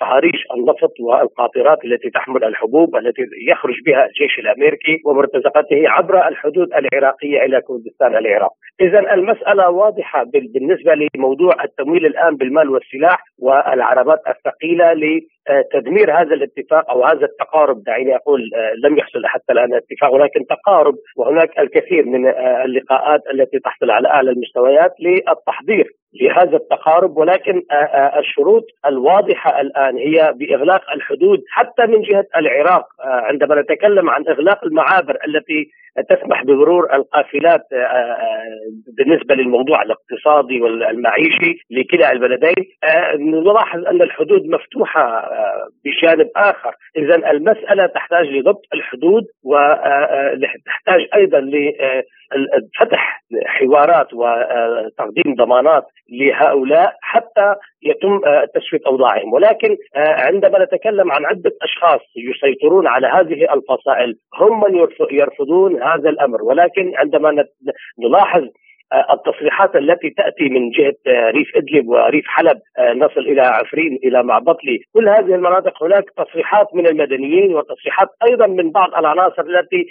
[0.00, 7.44] صهاريج النفط والقاطرات التي تحمل الحبوب التي يخرج بها الجيش الأمريكي ومرتزقته عبر الحدود العراقية
[7.44, 8.52] إلى كردستان العراق.
[8.80, 14.92] إذا المسألة واضحة بالنسبة لموضوع التمويل الآن بالمال والسلاح والعربات الثقيلة
[15.50, 18.50] لتدمير هذا الاتفاق أو هذا التقارب دعيني أقول
[18.84, 22.26] لم يحصل حتى الآن اتفاق ولكن تقارب وهناك الكثير من
[22.64, 25.86] اللقاءات التي تحصل على أعلى المستويات للتحضير
[26.20, 27.62] لهذا التقارب ولكن
[28.18, 32.86] الشروط الواضحة الآن هي بإغلاق الحدود حتى من جهة العراق.
[33.00, 35.70] عندما نتكلم عن إغلاق المعابر التي
[36.08, 37.60] تسمح بمرور القافلات
[38.98, 42.54] بالنسبة للموضوع الاقتصادي والمعيشي لكلا البلدين.
[43.18, 45.30] نلاحظ أن الحدود مفتوحة
[45.84, 46.74] بجانب آخر.
[46.96, 55.84] اذا المسألة تحتاج لضبط الحدود وتحتاج أيضا لفتح حوارات وتقديم ضمانات
[56.20, 58.20] لهؤلاء حتى يتم
[58.54, 59.32] تسويه أوضاعهم.
[59.32, 66.42] ولكن عندما نتكلم عن عدة أشخاص يسيطرون على هذه الفصائل هم من يرفضون هذا الأمر.
[66.42, 67.44] ولكن عندما
[68.04, 68.42] نلاحظ
[69.12, 70.94] التصريحات التي تأتي من جهة
[71.30, 72.58] ريف إدلب وريف حلب
[72.96, 78.70] نصل إلى عفرين إلى معبطلي كل هذه المناطق هناك تصريحات من المدنيين وتصريحات أيضا من
[78.70, 79.86] بعض العناصر التي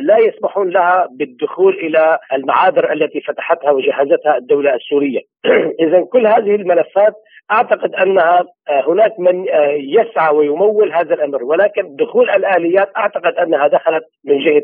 [0.00, 5.20] لا يسمحون لها بالدخول إلى المعابر التي فتحتها وجهزتها الدولة السورية.
[5.84, 7.14] اذا كل هذه الملفات
[7.50, 8.44] أعتقد أنها
[8.88, 9.44] هناك من
[9.78, 11.44] يسعى ويمول هذا الأمر.
[11.44, 14.62] ولكن دخول الآليات أعتقد أنها دخلت من جهة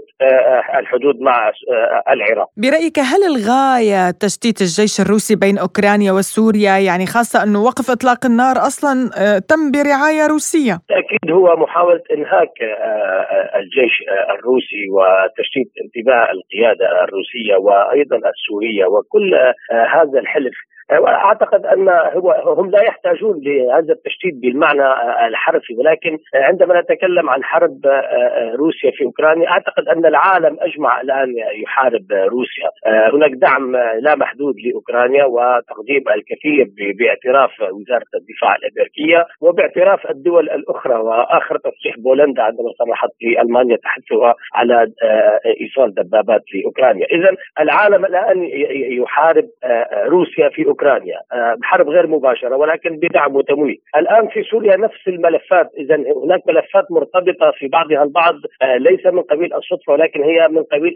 [0.79, 1.53] الحدود مع
[2.09, 2.49] العراق.
[2.57, 3.25] برأيك هل
[3.71, 8.95] الغايه تشتيت الجيش الروسي بين أوكرانيا وسوريا يعني خاصة أنه وقف إطلاق النار أصلا
[9.51, 12.55] تم برعاية روسية؟ أكيد هو محاولة إنهاك
[13.61, 13.95] الجيش
[14.35, 19.35] الروسي وتشتيت انتباه القيادة الروسية وأيضا السورية وكل
[19.97, 20.57] هذا الحلف
[20.99, 24.85] واعتقد أن هو هم لا يحتاجون لهذا التشتيت بالمعنى
[25.27, 27.81] الحرفي ولكن عندما نتكلم عن حرب
[28.55, 32.71] روسيا في أوكرانيا أعتقد أن العالم أجمع الآن يحارب روسيا.
[33.13, 40.95] هناك دعم لا محدود لأوكرانيا وتقديم الكثير باعتراف وزارة الدفاع الأمريكية وباعتراف الدول الأخرى.
[40.95, 44.93] وآخر تصريح بولندا عندما صرحت في ألمانيا تحثها على
[45.61, 47.07] إيصال دبابات لأوكرانيا.
[47.07, 48.49] اذا العالم الآن
[49.03, 49.49] يحارب
[50.07, 50.80] روسيا في أوكرانيا.
[50.81, 51.21] أوكرانيا
[51.57, 57.51] بحرب غير مباشرة ولكن بدعم وتمويل الآن في سوريا نفس الملفات إذا هناك ملفات مرتبطة
[57.51, 58.35] في بعضها البعض
[58.77, 60.95] ليس من قبيل الصدفة ولكن هي من قبيل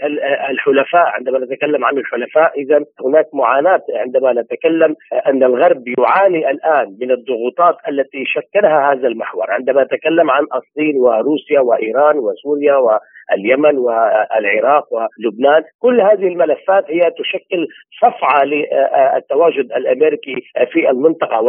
[0.50, 1.06] الحلفاء.
[1.06, 7.76] عندما نتكلم عن الحلفاء إذا هناك معاناة عندما نتكلم أن الغرب يعاني الآن من الضغوطات
[7.88, 9.50] التي شكلها هذا المحور.
[9.50, 12.90] عندما نتكلم عن الصين وروسيا وإيران وسوريا و
[13.32, 17.68] اليمن والعراق ولبنان كل هذه الملفات هي تشكل
[18.02, 20.34] صفعة للتواجد الأمريكي
[20.72, 21.40] في المنطقة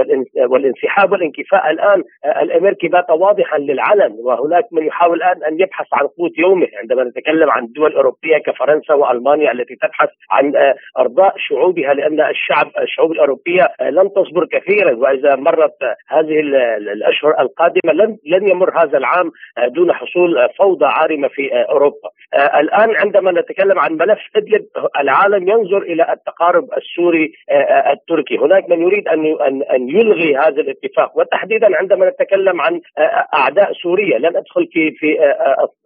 [0.50, 1.72] والانسحاب والانكفاء.
[1.72, 2.04] الآن
[2.42, 6.68] الأمريكي بات واضحا للعلن وهناك من يحاول الآن أن يبحث عن قوت يومه.
[6.82, 10.54] عندما نتكلم عن دول أوروبية كفرنسا وألمانيا التي تبحث عن
[11.00, 14.96] أرضاء شعوبها لأن الشعب الشعوب الأوروبية لن تصبر كثيرا.
[14.96, 15.78] وإذا مرت
[16.10, 16.40] هذه
[16.78, 19.32] الأشهر القادمة لن لن يمر هذا العام
[19.68, 22.10] دون حصول فوضى عارمة في أوروبا.
[22.34, 24.66] آه الآن عندما نتكلم عن ملف إدلب
[25.00, 29.26] العالم ينظر إلى التقارب السوري آه التركي، هناك من يريد أن
[29.76, 35.18] ان يلغي هذا الاتفاق وتحديدا عندما نتكلم عن آه أعداء سوريا، لن أدخل في في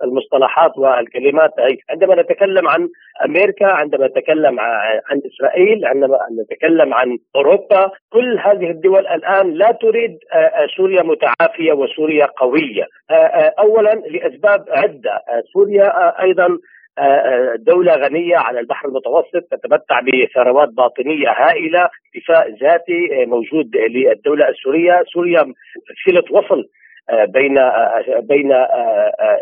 [0.04, 1.52] المصطلحات والكلمات
[1.90, 2.90] عندما نتكلم عن
[3.26, 4.60] أمريكا، عندما نتكلم
[5.10, 10.18] عن إسرائيل، عندما نتكلم عن أوروبا، كل هذه الدول الآن لا تريد
[10.78, 12.88] سوريا متعافية وسوريا قوية.
[13.60, 15.22] اولا لأسباب عدة،
[15.54, 16.58] سوريا أيضا
[17.58, 25.54] دولة غنية على البحر المتوسط تتمتع بثروات باطنية هائلة اكتفاء ذاتي موجود للدولة السورية سوريا
[26.06, 26.66] صلة وصل
[27.12, 27.60] بين
[28.20, 28.52] بين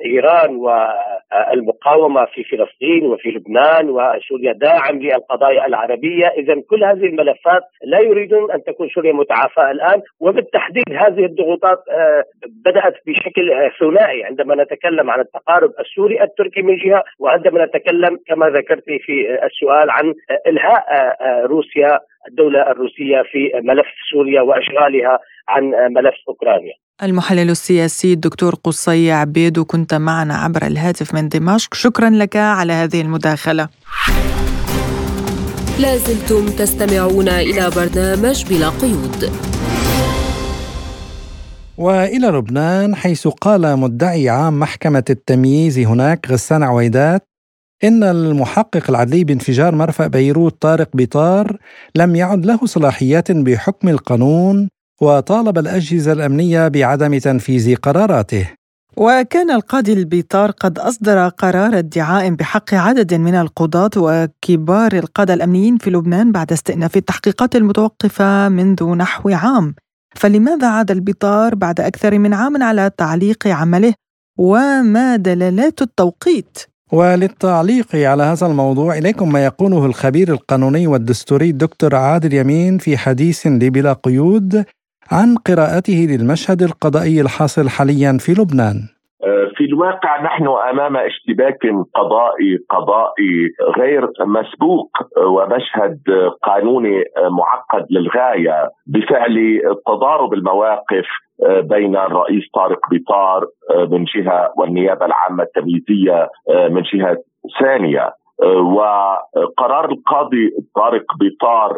[0.06, 8.00] إيران والمقاومة في فلسطين وفي لبنان وسوريا داعم للقضايا العربية، اذا كل هذه الملفات لا
[8.00, 11.80] يريدون أن تكون سوريا متعافاة الآن وبالتحديد هذه الضغوطات
[12.66, 18.84] بدأت بشكل ثنائي عندما نتكلم عن التقارب السوري التركي من جهة وعندما نتكلم كما ذكرت
[18.86, 20.14] في السؤال عن
[20.48, 20.86] إلهاء
[21.46, 26.74] روسيا الدولة الروسية في ملف سوريا وإشغالها عن ملف أوكرانيا.
[27.04, 31.74] المحلل السياسي الدكتور قصي عبيد وكنت معنا عبر الهاتف من دمشق.
[31.74, 33.68] شكرا لك على هذه المداخلة.
[35.80, 39.32] لازلتم تستمعون إلى برنامج بلا قيود.
[41.78, 47.24] وإلى لبنان حيث قال مدعي عام محكمة التمييز هناك غسان عويدات
[47.84, 51.58] إن المحقق العدلي بانفجار مرفأ بيروت طارق بيطار
[51.96, 54.70] لم يعد له صلاحيات بحكم القانون
[55.02, 58.50] وطالب الأجهزة الأمنية بعدم تنفيذ قراراته.
[58.98, 65.90] وكان القاضي البيطار قد أصدر قرار ادعاء بحق عدد من القضاة وكبار القادة الأمنيين في
[65.90, 69.76] لبنان بعد استئناف التحقيقات المتوقفة منذ نحو عام.
[70.16, 73.94] فلماذا عاد البيطار بعد أكثر من عام على تعليق عمله؟
[74.38, 76.58] وما دلالات التوقيت؟
[76.92, 83.48] وللتعليق على هذا الموضوع إليكم ما يقوله الخبير القانوني والدستوري الدكتور عادل يمين في حديث
[83.48, 84.66] لبلا قيود.
[85.12, 88.78] عن قراءته للمشهد القضائي الحاصل حاليا في لبنان.
[89.24, 91.60] آه، في الواقع نحن أمام اشتباك
[91.96, 93.34] قضائي قضائي
[93.78, 96.00] غير مسبوق ومشهد
[96.44, 98.70] قانوني معقد للغاية.
[98.88, 101.08] بفعل تضارب المواقف
[101.46, 106.30] آه، بين الرئيس طارق بيطار آه، من جهة والنيابة العامة التمييزية
[106.70, 107.18] من جهة
[107.62, 108.14] ثانية.
[108.76, 111.78] وقرار القاضي طارق بيطار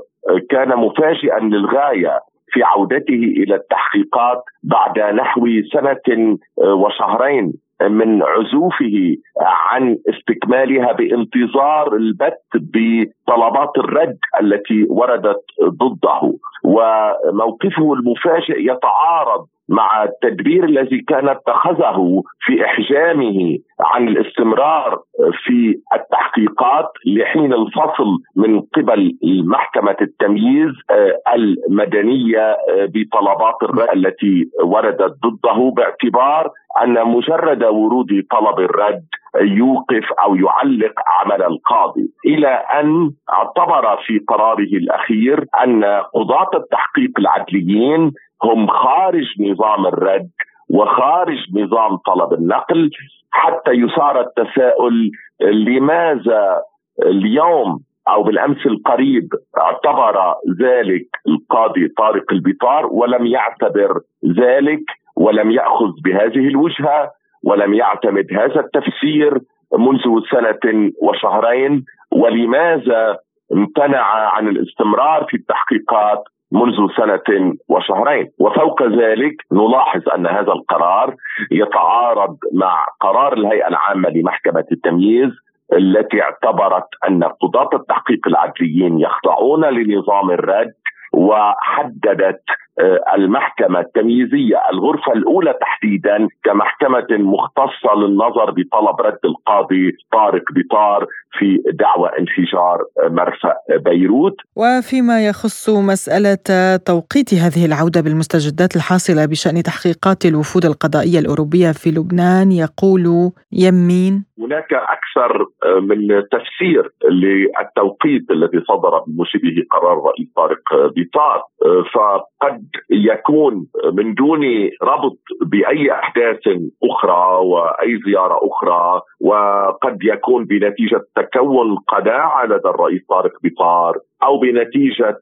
[0.49, 2.19] كان مفاجئا للغاية.
[2.51, 13.77] في عودته إلى التحقيقات بعد نحو سنة وشهرين من عزوفه عن استكمالها بانتظار البت بطلبات
[13.77, 16.33] الرد التي وردت ضده.
[16.63, 24.99] وموقفه المفاجئ يتعارض مع التدبير الذي كان اتخذه في إحجامه عن الاستمرار
[25.43, 35.15] في التحقيقات لحين الفصل من قبل محكمة التمييز آه، المدنية آه، بطلبات الرد التي وردت
[35.25, 36.49] ضده باعتبار
[36.84, 39.05] أن مجرد ورود طلب الرد
[39.41, 42.10] يوقف أو يعلق عمل القاضي.
[42.25, 48.12] إلى أن اعتبر في قراره الأخير أن قضاة التحقيق العدليين
[48.43, 50.30] هم خارج نظام الرد
[50.69, 52.89] وخارج نظام طلب النقل.
[53.32, 56.62] حتى يثار التساؤل لماذا
[57.06, 63.99] اليوم أو بالأمس القريب اعتبر ذلك القاضي طارق البطار ولم يعتبر
[64.39, 64.84] ذلك
[65.15, 67.12] ولم يأخذ بهذه الوجهة
[67.43, 69.39] ولم يعتمد هذا التفسير
[69.78, 71.86] منذ سنة وشهرين.
[72.12, 73.17] ولماذا
[73.54, 74.04] امتنع
[74.36, 78.31] عن الاستمرار في التحقيقات منذ سنة وشهرين.
[78.39, 81.15] وفوق ذلك نلاحظ أن هذا القرار
[81.51, 85.29] يتعارض مع قرار الهيئة العامة لمحكمة التمييز
[85.73, 90.73] التي اعتبرت أن قضاة التحقيق العدليين يخضعون لنظام الرد
[91.13, 92.41] وحددت
[92.79, 101.07] آه، المحكمة التمييزية الغرفة الأولى تحديدا كمحكمة مختصة للنظر بطلب رد القاضي طارق بطار
[101.39, 103.53] في دعوى انفجار مرفأ
[103.85, 104.35] بيروت.
[104.55, 106.37] وفيما يخص مسألة
[106.85, 114.73] توقيت هذه العودة بالمستجدات الحاصلة بشأن تحقيقات الوفود القضائية الأوروبية في لبنان يقول يمين هناك
[114.73, 120.61] أكثر آه، من تفسير للتوقيت الذي صدر بموجبه قرار الرئيس طارق
[120.99, 124.41] بيطار آه، فقد يكون من دون
[124.83, 126.39] ربط بأي أحداث
[126.83, 135.21] أخرى وأي زيارة أخرى وقد يكون بنتيجة تكون قناعة لدى الرئيس طارق بيطار أو بنتيجة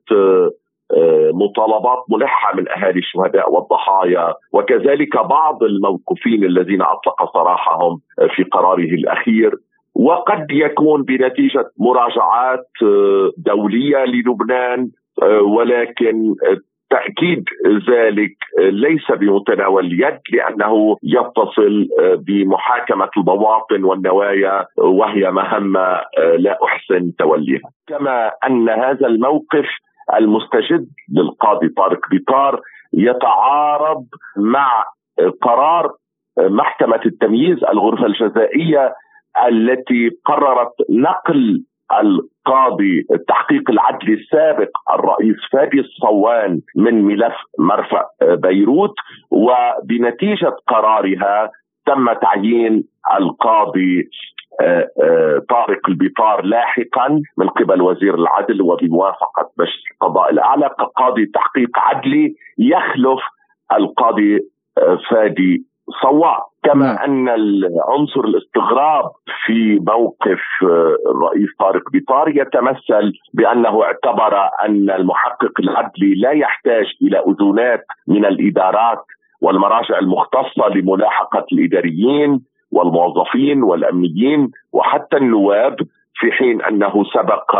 [0.91, 4.33] آه، مطالبات ملحة من أهالي الشهداء والضحايا.
[4.53, 7.99] وكذلك بعض الموقوفين الذين أطلق سراحهم
[8.35, 9.51] في قراره الأخير.
[9.97, 15.06] وقد يكون بنتيجة مراجعات آه، دولية للبنان آه،
[15.41, 16.35] ولكن
[16.89, 17.45] تأكيد
[17.89, 26.01] ذلك ليس بمتناول اليد لأنه يتصل بمحاكمة البواطن والنوايا وهي مهمة
[26.37, 27.69] لا أحسن توليها.
[27.87, 29.65] كما أن هذا الموقف
[30.17, 32.61] المستجد للقاضي طارق بيطار
[32.93, 34.05] يتعارض
[34.37, 34.83] مع
[35.41, 35.91] قرار
[36.39, 38.93] محكمة التمييز الغرفة الجزائية
[39.47, 48.95] التي قررت نقل القاضي التحقيق العدلي السابق الرئيس فادي الصوان من ملف مرفأ بيروت
[49.31, 51.51] وبنتيجة قرارها
[51.85, 52.83] تم تعيين
[53.19, 54.09] القاضي
[54.61, 60.69] آه، آه، طارق البطار لاحقا من قبل وزير العدل وبموافقة مجلس القضاء الأعلى.
[60.79, 63.19] كقاضي تحقيق عدلي يخلف
[63.73, 64.39] القاضي
[64.77, 65.65] آه، فادي
[66.01, 67.29] صواب كما أن
[67.89, 69.11] عنصر الاستغراب
[69.45, 70.39] في موقف
[71.11, 78.99] الرئيس طارق بطار يتمثل بأنه اعتبر أن المحقق العدلي لا يحتاج إلى اذونات من الإدارات
[79.41, 82.41] والمراجع المختصة لملاحقة الإداريين
[82.71, 85.75] والموظفين والأمنيين وحتى النواب
[86.15, 87.55] في حين أنه سبق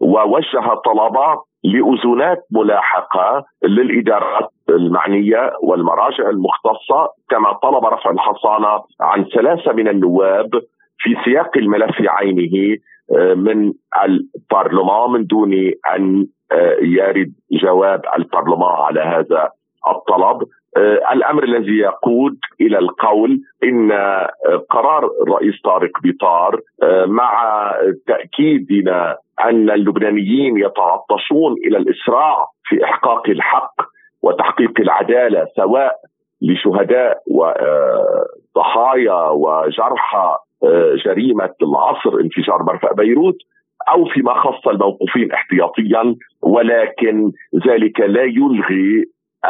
[0.00, 9.88] ووجه طلبات لاذونات ملاحقة للإدارات المعنية والمراجع المختصة كما طلب رفع الحصانة عن ثلاثة من
[9.88, 10.50] النواب
[10.98, 12.76] في سياق الملف عينه
[13.34, 13.72] من
[14.04, 15.52] البرلمان من دون
[15.96, 16.26] أن
[16.82, 19.50] يرد جواب البرلمان على هذا
[19.88, 20.42] الطلب.
[21.12, 23.92] الأمر الذي يقود إلى القول إن
[24.70, 26.60] قرار الرئيس طارق بيطار
[27.06, 27.32] مع
[28.06, 33.74] تأكيدنا أن اللبنانيين يتعطشون إلى الإسراع في إحقاق الحق
[34.24, 35.92] وتحقيق العدالة سواء
[36.42, 40.28] لشهداء وضحايا وجرحى
[41.04, 43.38] جريمة العصر انفجار مرفأ بيروت
[43.88, 47.32] أو فيما خص الموقوفين احتياطيا ولكن
[47.68, 49.04] ذلك لا يلغي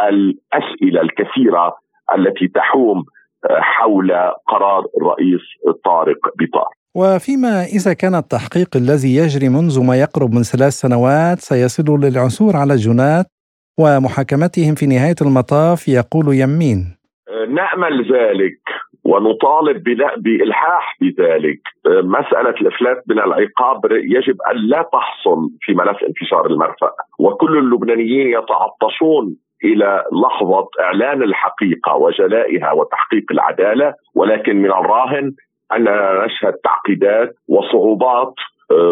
[0.08, 1.76] الأسئلة الكثيرة
[2.16, 3.04] التي تحوم
[3.50, 4.12] حول
[4.46, 5.40] قرار الرئيس
[5.84, 6.68] طارق بطار.
[6.96, 12.72] وفيما إذا كان التحقيق الذي يجري منذ ما يقرب من ثلاث سنوات سيصل للعثور على
[12.72, 13.26] الجنات
[13.78, 16.96] ومحاكمتهم في نهاية المطاف يقول يمين.
[17.48, 18.60] نأمل ذلك
[19.04, 19.84] ونطالب
[20.16, 21.60] بإلحاح بذلك.
[21.86, 26.90] مسألة الإفلات من العقاب يجب أن لا تحصل في ملف انفجار المرفأ.
[27.18, 33.94] وكل اللبنانيين يتعطشون إلى لحظة إعلان الحقيقة وجلائها وتحقيق العدالة.
[34.14, 35.32] ولكن من الراهن
[35.74, 38.34] اننا نشهد تعقيدات وصعوبات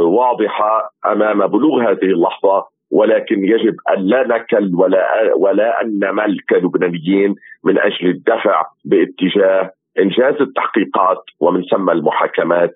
[0.05, 5.05] واضحة أمام بلوغ هذه اللحظة ولكن يجب أن لا نكل ولا
[5.37, 7.35] ولا أن نمل كلبنانيين
[7.65, 12.75] من أجل الدفع باتجاه إنجاز التحقيقات ومن ثم المحاكمات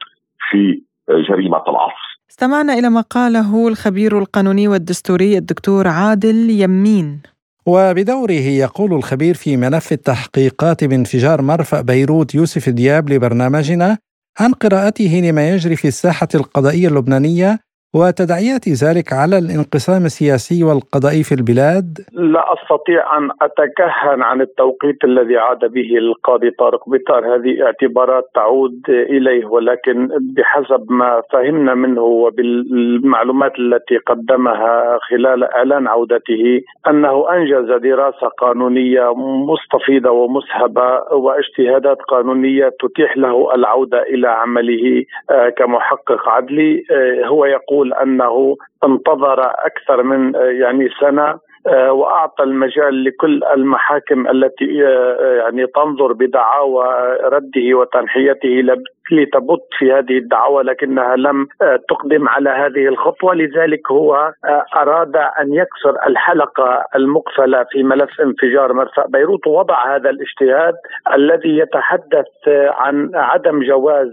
[0.50, 2.06] في جريمة العصر.
[2.30, 7.22] استمعنا إلى ما قاله الخبير القانوني والدستوري الدكتور عادل يمين.
[7.66, 13.98] وبدوره يقول الخبير في ملف التحقيقات بانفجار مرفأ بيروت يوسف دياب لبرنامجنا
[14.40, 17.58] عن قراءته لما يجري في الساحة القضائية اللبنانية
[17.98, 25.36] وتداعيات ذلك على الانقسام السياسي والقضائي في البلاد؟ لا أستطيع أن أتكهن عن التوقيت الذي
[25.36, 33.52] عاد به القاضي طارق بطار هذه اعتبارات تعود إليه ولكن بحسب ما فهمنا منه وبالمعلومات
[33.58, 39.14] التي قدمها خلال إعلان عودته أنه أنجز دراسة قانونية
[39.52, 45.04] مستفيضه ومسهبة واجتهادات قانونية تتيح له العودة إلى عمله
[45.56, 46.82] كمحقق عدلي
[47.24, 54.86] هو يقول يقول أنه انتظر أكثر من يعني سنة آه، وأعطى المجال لكل المحاكم التي
[54.86, 56.86] آه، يعني تنظر بدعاوى
[57.22, 58.48] رده وتنحيته
[59.12, 63.34] لتبط في هذه الدعوة لكنها لم آه، تقدم على هذه الخطوة.
[63.34, 64.32] لذلك هو
[64.76, 70.74] أراد أن يكسر الحلقة المقفلة في ملف انفجار مرفأ بيروت ووضع هذا الاجتهاد
[71.14, 72.26] الذي يتحدث
[72.68, 74.08] عن عدم جواز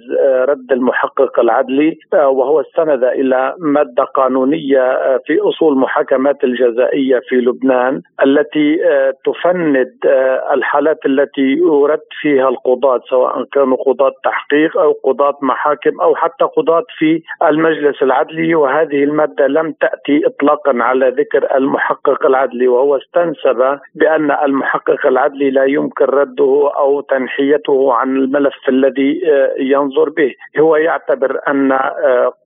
[0.49, 8.85] رد المحقق العدلي وهو استند إلى مادة قانونية في أصول محاكمات الجزائية في لبنان التي
[8.85, 16.01] آه، تفند آه، الحالات التي يرد فيها القضاة سواء كانوا قضاة تحقيق أو قضاة محاكم
[16.01, 22.67] أو حتى قضاة في المجلس العدلي وهذه المادة لم تأتي اطلاقا على ذكر المحقق العدلي
[22.67, 30.09] وهو استنسب بأن المحقق العدلي لا يمكن رده أو تنحيته عن الملف الذي آه، ينظر
[30.09, 30.34] به.
[30.59, 31.79] هو يعتبر أن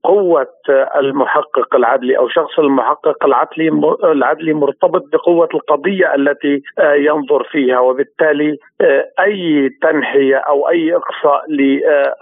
[0.04, 0.48] قوة
[0.96, 3.70] المحقق العدلي أو شخص المحقق العدلي
[4.04, 10.96] العدلي مرتبط بقوة القضية التي آه، ينظر فيها وبالتالي آه، أي تنحية أو أي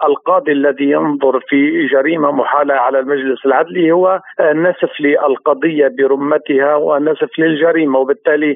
[0.06, 6.76] إقصاء للقاضي الذي ينظر في جريمة محالة على المجلس العدلي هو آه، نسف للقضية برمتها
[6.76, 8.56] ونسف للجريمة وبالتالي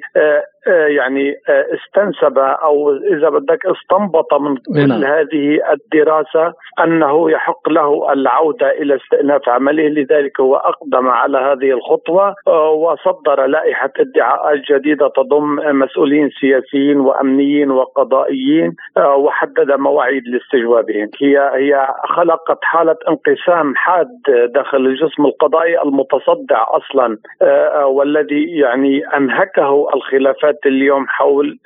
[0.68, 5.04] يعني استنسب أو إذا بدك استنبط من كل نعم.
[5.04, 6.54] هذه الدراسة
[6.84, 12.36] أنه يحق له العودة إلى استئناف عمله لذلك هو أقدم على هذه الخطوة
[12.74, 21.88] وصدر لائحة ادعاءات جديدة تضم مسؤولين سياسيين وأمنيين وقضائيين آه، وحدد مواعيد لاستجوابهم هي هي
[22.16, 24.08] خلقت حالة انقسام حاد
[24.54, 31.60] داخل الجسم القضائي المتصدع أصلا آه، آه، والذي يعني أنهكه الخلافات اليوم حول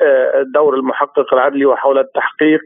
[0.54, 2.62] دور المحقق العدلي وحول التحقيق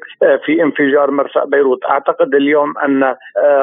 [0.46, 1.86] في انفجار مرفأ بيروت.
[1.86, 3.16] أعتقد اليوم أن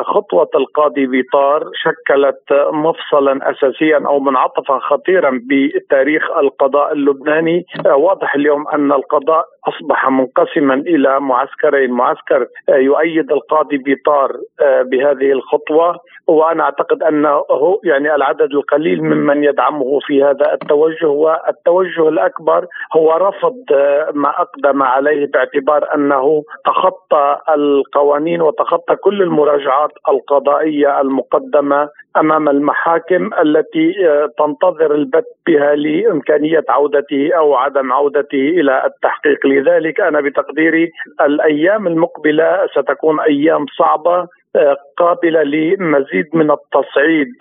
[0.02, 5.40] خطوة القاضي بيطار شكلت مفصلا اساسيا أو منعطفا خطيرا
[5.90, 7.66] تاريخ القضاء اللبناني.
[7.86, 14.82] آه، واضح اليوم أن القضاء أصبح منقسما إلى معسكرين، معسكر آه، يؤيد القاضي بيطار آه،
[14.82, 17.44] بهذه الخطوة وأنا أعتقد أنه
[17.84, 21.06] يعني العدد القليل ممن يدعمه في هذا التوجه.
[21.06, 23.56] والتوجه الأكبر هو رفض
[24.14, 33.92] ما أقدم عليه باعتبار أنه تخطى القوانين وتخطى كل المراجعات القضائية المقدمة أمام المحاكم التي
[34.38, 40.90] تنتظر البت بها لإمكانية عودته أو عدم عودته إلى التحقيق لذلك أنا بتقديري
[41.20, 44.28] الأيام المقبلة ستكون أيام صعبة
[44.96, 47.32] قابلة لمزيد من التصعيد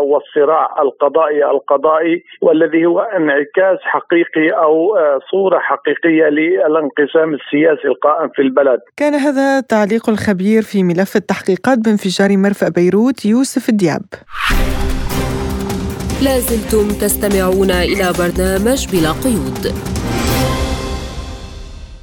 [0.00, 4.96] والصراع القضائي القضائي والذي هو انعكاس حقيقي أو
[5.30, 8.80] صورة حقيقية للانقسام السياسي القائم في البلد.
[8.96, 14.02] كان هذا تعليق الخبير في ملف التحقيقات بانفجار مرفأ بيروت يوسف الدياب.
[16.24, 19.97] لازلتم تستمعون إلى برنامج بلا قيود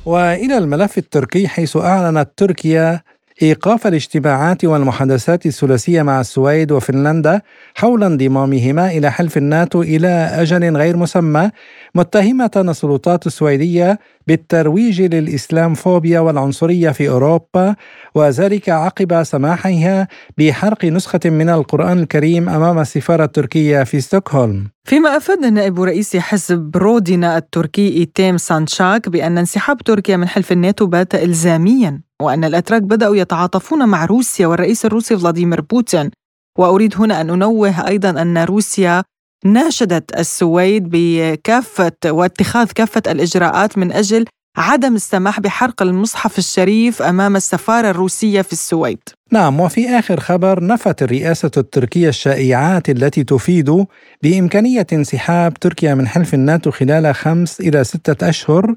[0.05, 3.01] وإلى الملف التركي حيث أعلنت تركيا
[3.41, 7.41] إيقاف الاجتماعات والمحادثات الثلاثية مع السويد وفنلندا
[7.75, 11.51] حول انضمامهما إلى حلف الناتو إلى أجل غير مسمى
[11.95, 17.75] متهمة السلطات السويدية بالترويج للإسلامفوبيا والعنصرية في أوروبا
[18.15, 20.07] وذلك عقب سماحها
[20.37, 24.67] بحرق نسخة من القرآن الكريم أمام السفارة التركية في ستوكهولم.
[24.83, 30.85] فيما أفاد نائب رئيس حزب رودينا التركي إيتيم سانشاك بأن انسحاب تركيا من حلف الناتو
[30.85, 36.11] بات الزاميا وأن الأتراك بدأوا يتعاطفون مع روسيا والرئيس الروسي فلاديمير بوتين
[36.57, 39.03] وأريد هنا أن أنوه أيضا أن روسيا
[39.45, 44.25] ناشدت السويد بكافة واتخاذ كافة الإجراءات من أجل
[44.57, 48.99] عدم السماح بحرق المصحف الشريف أمام السفارة الروسية في السويد.
[49.31, 53.85] نعم وفي آخر خبر نفت الرئاسة التركية الشائعات التي تفيد
[54.23, 58.75] بإمكانية انسحاب تركيا من حلف الناتو خلال خمس إلى ستة أشهر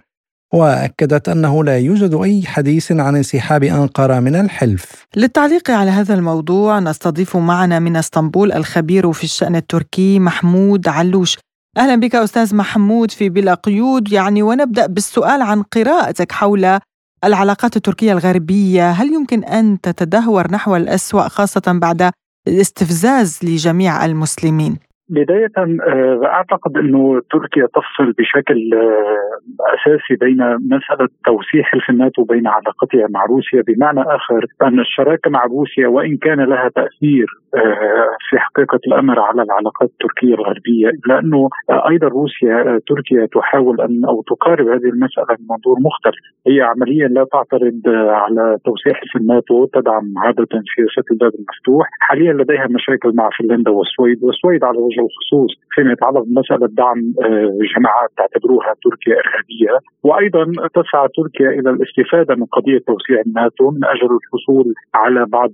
[0.55, 5.07] وأكدت أنه لا يوجد أي حديث عن انسحاب أنقرة من الحلف.
[5.16, 11.38] للتعليق على هذا الموضوع نستضيف معنا من إسطنبول الخبير في الشأن التركي محمود علوش.
[11.78, 16.78] أهلا بك أستاذ محمود في بلا قيود يعني ونبدأ بالسؤال عن قراءتك حول
[17.24, 22.11] العلاقات التركية الغربية، هل يمكن أن تتدهور نحو الاسوء خاصة بعد
[22.49, 30.41] الاستفزاز لجميع المسلمين؟ بداية آه، أعتقد أنه تركيا تفصل بشكل آه، أساسي بين
[30.77, 33.63] مسألة توسيع حلف الناتو بين علاقتها مع روسيا.
[33.67, 39.43] بمعنى آخر أن الشراكة مع روسيا وإن كان لها تأثير آه، في حقيقة الأمر على
[39.43, 40.91] العلاقات التركية الغربية.
[41.09, 46.25] لأنه أيضا روسيا تركيا تحاول أن أو تقارب هذه المسألة من منظور مختلف.
[46.47, 47.81] هي عمليا لا تعترض
[48.23, 54.25] على توسيع حلف الناتو تدعم عادة سياسة الباب المفتوح حاليا لديها مشاكل مع فنلندا والسويد
[54.25, 59.74] والسويد على وجه الخصوص فيما يتعلق بمسألة دعم آه، جماعات تعتبروها تركيا إرهابية.
[60.03, 60.44] وأيضا
[60.74, 65.51] تسعى تركيا إلى الاستفادة من قضية توسيع الناتو من أجل الحصول على بعض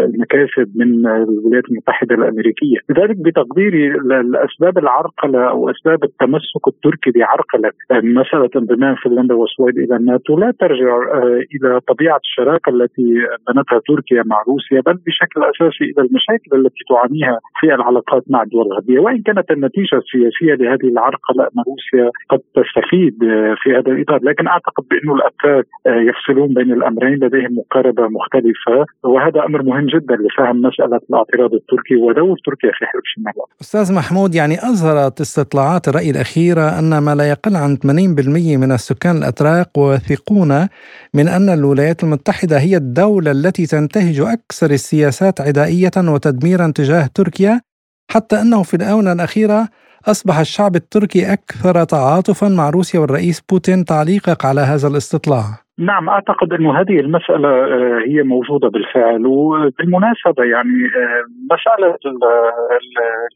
[0.00, 2.78] المكاسب من الولايات المتحدة الأمريكية.
[2.90, 3.86] لذلك بتقديري
[4.20, 7.70] الأسباب العرقلة أو أسباب التمسك التركي بعرقلة.
[7.92, 13.08] مسألة انضمام فنلندا والسويد إلى الناتو لا ترجع آه، إلى طبيعة الشراكة التي
[13.48, 18.66] بنتها تركيا مع روسيا بل بشكل أساسي إلى المشاكل التي تعانيها في العلاقات مع الدول
[18.78, 23.18] الغربيه وإن كانت النتيجة السياسية لهذه العرقلة أن روسيا قد تستفيد
[23.62, 24.20] في هذا الإطار.
[24.22, 28.86] لكن أعتقد بانه الاتراك يفصلون بين الأمرين لديهم مقاربة مختلفة.
[29.04, 34.34] وهذا أمر مهم جدا لفهم مسألة الاعتراض التركي ودور تركيا في حرب الشمال أستاذ محمود
[34.34, 40.68] يعني أظهرت استطلاعات الرأي الأخيرة أن ما لا يقل عن 80% من السكان الأتراك واثقون
[41.14, 47.67] من أن الولايات المتحدة هي الدولة التي تنتهج أكثر السياسات عدائية وتدميرا تجاه تركيا.
[48.10, 49.68] حتى أنه في الآونة الأخيرة
[50.06, 55.67] أصبح الشعب التركي أكثر تعاطفا مع روسيا والرئيس بوتين تعليقك على هذا الاستطلاع.
[55.78, 59.26] نعم أعتقد أنه هذه المسألة آه، هي موجودة بالفعل.
[59.26, 61.22] وبالمناسبة يعني آه،
[61.54, 61.98] مسألة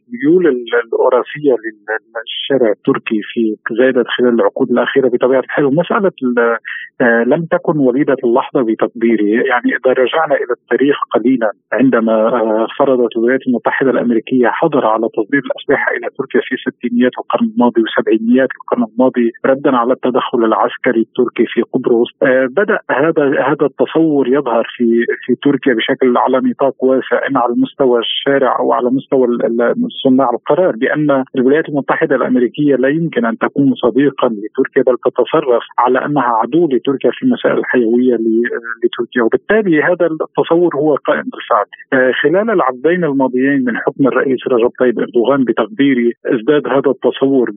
[0.08, 0.46] الميول
[0.84, 6.12] الاوراسيه للشارع التركي في زادت خلال العقود الأخيرة بطبيعة الحال ومسألة
[7.00, 12.30] آه، لم تكن وليدة اللحظة بتقديري يعني إذا رجعنا إلى التاريخ قليلا عندما
[12.78, 18.48] فرضت الولايات المتحدة الأمريكية حظر على تصدير الأسلحة إلى تركيا في ستينيات القرن الماضي وسبعينيات
[18.56, 22.10] القرن الماضي ردا على التدخل العسكري التركي في قبرص.
[22.46, 28.00] بدأ هذا هذا التصور يظهر في في تركيا بشكل على نطاق واسع اما على مستوى
[28.00, 29.26] الشارع أو على مستوى
[30.04, 36.04] صناع القرار بان الولايات المتحدة الأمريكية لا يمكن أن تكون صديقا لتركيا بل تتصرف على
[36.06, 38.14] أنها عدو لتركيا في المسائل الحيوية
[38.84, 39.22] لتركيا.
[39.22, 41.66] وبالتالي هذا التصور هو قائم بالفعل.
[41.92, 47.50] آه، خلال العقدين الماضيين من حكم الرئيس رجب طيب إردوغان بتقديري ازداد هذا التصور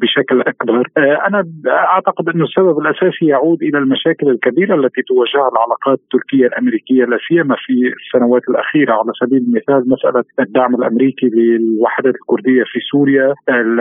[0.00, 0.88] بشكل أكبر.
[0.96, 6.46] آه، أنا أعتقد انه السبب الأساسي يعود إلى المشاكل المشاكل الكبيرة التي تواجهها العلاقات التركية
[6.46, 12.78] الأمريكية لا سيما في السنوات الأخيرة على سبيل المثال مسألة الدعم الأمريكي للوحدات الكردية في
[12.90, 13.34] سوريا،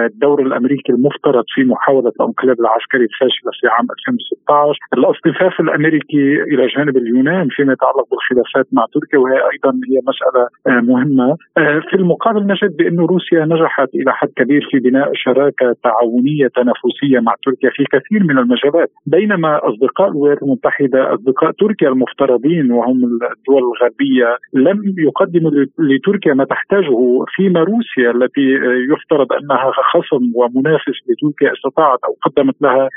[0.09, 6.97] الدور الأمريكي المفترض في محاولة الانقلاب العسكري الفاشله في عام 2016 الاصطفاف الأمريكي إلى جانب
[6.97, 11.37] اليونان فيما يتعلق بالخلافات مع تركيا وهي أيضا هي مسألة آه، مهمة.
[11.57, 17.19] آه، في المقابل نجد بأن روسيا نجحت إلى حد كبير في بناء شراكة تعاونية تنافسية
[17.19, 23.63] مع تركيا في كثير من المجالات بينما أصدقاء الولايات المتحدة أصدقاء تركيا المفترضين وهم الدول
[23.63, 28.47] الغربية لم يقدموا لتركيا ما تحتاجه فيما روسيا التي
[28.91, 32.89] يفترض أنها خصم ومنافس لتركيا استطاعت أو قدمت لها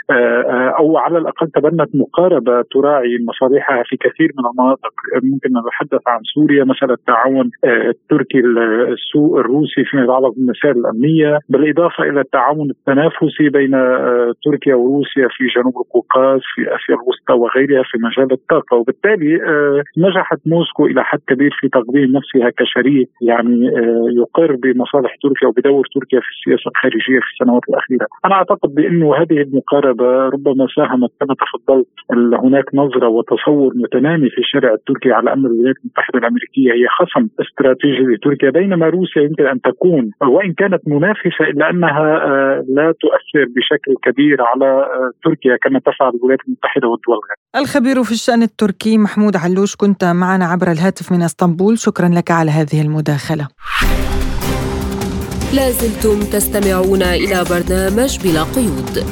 [0.78, 4.92] أو على الأقل تبنت مقاربة تراعي مصالحها في كثير من المناطق.
[5.22, 8.38] ممكن نتحدث عن سوريا مثلا التعاون التركي
[9.16, 13.70] الروسي فيما يتعلق بالمسائل الأمنية بالإضافة إلى التعاون التنافسي بين
[14.44, 20.38] تركيا وروسيا في جنوب القوقاز في آسيا الوسطى وغيرها في مجال الطاقة وبالتالي آه، نجحت
[20.46, 26.20] موسكو إلى حد كبير في تقديم نفسها كشريك يعني آه، يقر بمصالح تركيا وبدور تركيا
[26.20, 28.06] في السياسة الخارجية في السنوات الأخيرة.
[28.24, 31.88] أنا أعتقد بانه هذه المقاربة ربما ساهمت كما تفضلت
[32.44, 38.02] هناك نظرة وتصور متنامي في الشارع التركي على أن الولايات المتحدة الأمريكية هي خصم استراتيجي
[38.02, 43.94] لتركيا بينما روسيا يمكن أن تكون وإن كانت منافسة إلا أنها آه، لا تؤثر بشكل
[44.02, 44.86] كبير على
[45.24, 47.60] تركيا كما تفعل الولايات المتحدة والدول الغربيه.
[47.62, 52.50] الخبير في الشأن التركي محمود علوش كنت معنا عبر الهاتف من اسطنبول شكرا لك على
[52.50, 53.48] هذه المداخلة.
[55.52, 59.04] لازلتم تستمعون إلى برنامج بلا قيود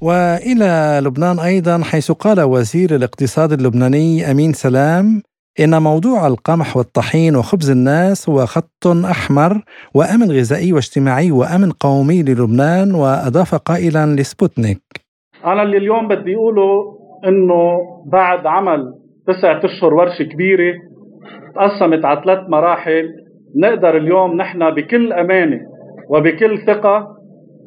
[0.00, 5.22] وإلى لبنان أيضا حيث قال وزير الاقتصاد اللبناني أمين سلام
[5.60, 9.62] إن موضوع القمح والطحين وخبز الناس هو خط أحمر
[9.94, 14.97] وأمن غذائي واجتماعي وأمن قومي للبنان وأضاف قائلا لسبوتنيك
[15.46, 17.78] أنا اللي اليوم بدي أقوله إنه
[18.12, 18.92] بعد عمل
[19.26, 20.74] تسعة أشهر ورشة كبيرة
[21.54, 23.08] تقسمت على ثلاث مراحل
[23.56, 25.60] نقدر اليوم نحن بكل أمانة
[26.10, 27.06] وبكل ثقة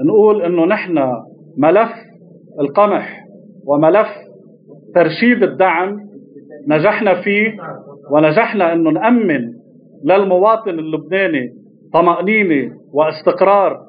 [0.08, 1.00] نقول إنه نحن
[1.58, 1.90] ملف
[2.60, 3.26] القمح
[3.66, 4.08] وملف
[4.96, 5.98] ترشيد الدعم
[6.68, 7.58] نجحنا فيه
[8.12, 9.54] ونجحنا إنه نأمن
[10.06, 11.50] للمواطن اللبناني
[11.94, 13.80] طمأنينة واستقرار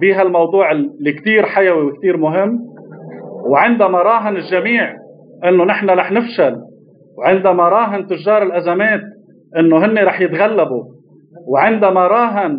[0.00, 2.58] بهالموضوع اللي كثير حيوي وكثير مهم.
[3.46, 4.94] وعندما راهن الجميع
[5.44, 6.56] إنه نحن رح نفشل
[7.18, 9.00] وعندما راهن تجار الأزمات
[9.58, 10.84] إنه هن رح يتغلبوا
[11.48, 12.58] وعندما راهن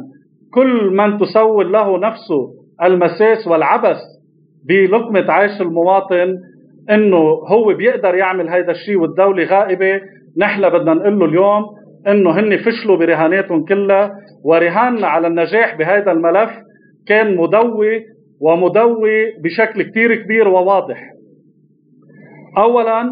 [0.53, 2.47] كل من تسول له نفسه
[2.83, 3.97] المساس والعبث
[4.67, 6.35] بلقمة عيش المواطن
[6.89, 7.17] إنه
[7.47, 10.01] هو بيقدر يعمل هيدا الشيء والدولة غائبة
[10.37, 11.63] نحن بدنا نقول له اليوم
[12.07, 14.11] إنه هن فشلوا برهاناتهم كلها
[14.45, 16.49] ورهاننا على النجاح بهذا الملف
[17.07, 18.05] كان مدوي
[18.39, 21.11] ومدوي بشكل كتير كبير وواضح.
[22.57, 23.03] اولا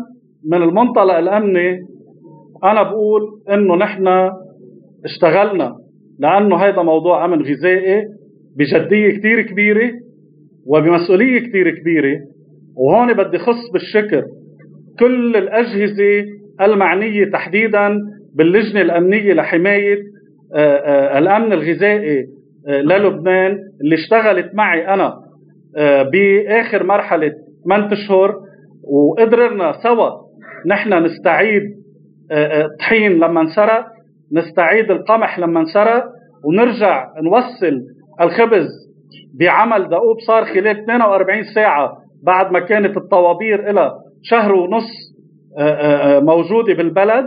[0.45, 1.80] من المنطلق الأمني
[2.63, 4.07] أنا بقول إنه نحن
[5.05, 5.75] اشتغلنا
[6.19, 8.03] لأنه هذا موضوع أمن غذائي
[8.57, 9.91] بجدية كتير كبيرة
[10.65, 12.19] وبمسؤولية كتير كبيرة.
[12.78, 14.23] وهون بدي خص بالشكر
[14.99, 16.25] كل الأجهزة
[16.61, 17.97] المعنية تحديدا
[18.36, 19.97] باللجنة الأمنية لحماية
[20.55, 22.25] آه، آه، الأمن الغذائي
[22.68, 25.13] للبنان اللي اشتغلت معي أنا
[26.11, 27.32] بآخر مرحلة
[27.65, 28.36] 8 أشهر
[28.84, 30.09] وقدرنا سوا
[30.68, 31.63] نحن نستعيد
[32.80, 33.86] طحين لما انسرق
[34.32, 36.05] نستعيد القمح لما انسرق
[36.43, 37.82] ونرجع نوصل
[38.22, 38.68] الخبز
[39.39, 43.93] بعمل دؤوب صار خلال 42 ساعة بعد ما كانت الطوابير لها
[44.24, 45.18] شهر ونص
[45.57, 47.26] آه، آه، آه، موجودة بالبلد.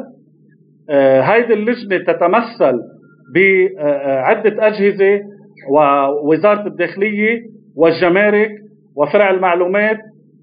[1.23, 2.81] هيدي اللجنة تتمثل
[3.35, 5.21] بعدة أجهزة
[5.69, 7.41] ووزارة الداخلية
[7.77, 8.51] والجمارك
[8.97, 9.99] وفرع المعلومات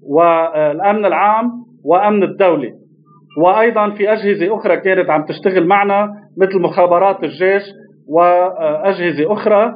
[0.08, 1.50] والأمن العام
[1.84, 2.70] وأمن الدولة.
[3.44, 6.08] وأيضا في أجهزة أخرى كانت عم تشتغل معنا
[6.38, 7.62] مثل مخابرات الجيش
[8.08, 9.72] وأجهزة أخرى.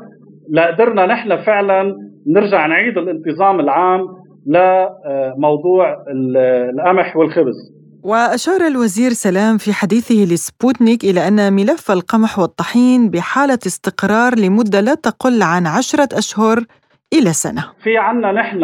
[0.53, 1.95] لقدرنا نحن فعلا
[2.27, 4.01] نرجع نعيد الانتظام العام
[4.47, 5.97] لموضوع
[6.71, 7.73] القمح والخبز.
[8.05, 14.95] وأشار الوزير سلام في حديثه لسبوتنيك إلى أن ملف القمح والطحين بحالة استقرار لمدة لا
[14.95, 16.59] تقل عن عشرة أشهر
[17.13, 17.63] إلى سنة.
[17.83, 18.61] في عنا نحن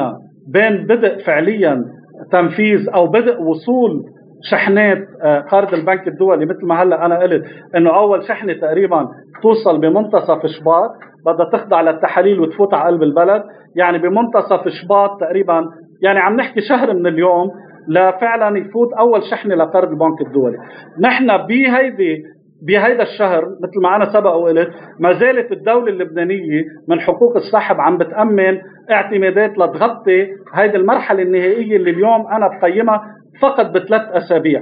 [0.49, 1.85] بين بدء فعليا
[2.33, 4.03] تنفيذ أو بدء وصول
[4.51, 7.43] شحنات آه، قرض البنك الدولي مثل ما هلأ أنا قلت
[7.77, 9.09] إنه أول شحنة تقريبا
[9.43, 10.91] توصل بمنتصف شباط
[11.27, 13.43] بدها تخضع للتحاليل وتفوت على قلب البلد.
[13.77, 15.65] يعني بمنتصف شباط تقريبا
[16.03, 17.51] يعني عم نحكي شهر من اليوم
[17.89, 20.57] لفعلا يفوت أول شحنة لقرض البنك الدولي.
[21.01, 22.23] نحن بهيدي
[22.63, 24.69] بهيدا الشهر مثل ما أنا سبق وقلت
[25.01, 28.59] ما زالت الدولة اللبنانية من حقوق السحب عم بتأمن
[28.91, 33.03] اعتمادات لتغطي هيدي المرحلة النهائية اللي اليوم أنا بقيمها
[33.43, 34.61] فقط بثلاث أسابيع.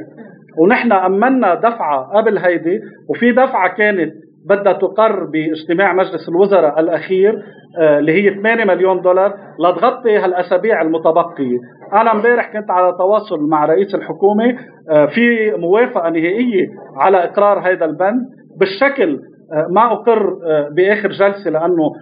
[0.58, 4.12] ونحن امنا دفعة قبل هيدي وفي دفعة كانت
[4.48, 7.42] بدها تقر باجتماع مجلس الوزراء الأخير
[7.80, 11.58] آه، اللي هي 8 مليون دولار لتغطي هالأسابيع المتبقية،
[11.92, 14.56] أنا امبارح كنت على تواصل مع رئيس الحكومة
[14.90, 16.66] آه، في موافقة نهائية
[16.96, 18.26] على إقرار هذا البند.
[18.60, 19.20] بالشكل
[19.52, 20.36] آه، ما أقر
[20.76, 21.92] بآخر جلسة لأنه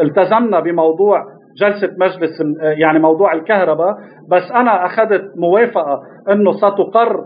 [0.00, 1.24] التزمنا بموضوع
[1.60, 3.96] جلسة مجلس يعني موضوع الكهرباء.
[4.30, 7.24] بس أنا أخذت موافقة إنه ستقر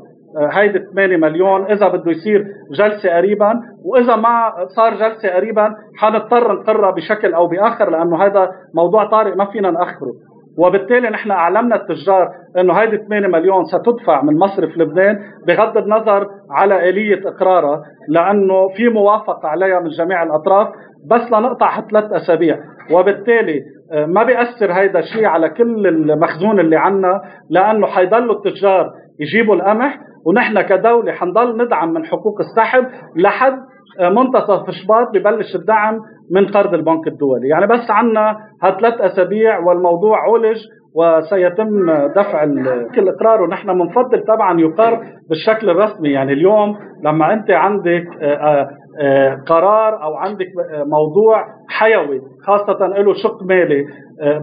[0.52, 1.64] هيدي 8 مليون.
[1.64, 2.44] إذا بده يصير
[2.78, 9.10] جلسة قريبا وإذا ما صار جلسة قريبا حنضطر نقرها بشكل أو بآخر لأنه هذا موضوع
[9.10, 10.12] طارئ ما فينا نأخره.
[10.58, 12.28] وبالتالي نحن أعلمنا التجار
[12.58, 18.88] إنه هيدي 8 مليون ستدفع من مصرف لبنان بغض النظر على آلية إقرارها لأنه في
[18.88, 20.68] موافقة عليها من جميع الأطراف
[21.10, 22.58] بس لنقطع ثلاث أسابيع.
[22.92, 23.60] وبالتالي
[23.92, 27.20] آه، ما بيأثر هيدا الشيء على كل المخزون اللي عنا
[27.50, 28.90] لأنه حيضلوا التجار
[29.20, 32.86] يجيبوا القمح ونحن كدولة حنضل ندعم من حقوق السحب
[33.16, 33.58] لحد
[34.00, 37.48] منتصف شباط ببلش الدعم من قرض البنك الدولي.
[37.48, 40.58] يعني بس عنا هالثلاث أسابيع والموضوع عولج
[40.94, 42.42] وسيتم دفع
[42.98, 46.08] الاقرار ونحن بنفضل طبعا يقر بالشكل الرسمي.
[46.08, 48.68] يعني اليوم لما أنت عندك آه،
[49.00, 50.46] آه، قرار أو عندك
[50.86, 53.84] موضوع حيوي خاصة له شق مالي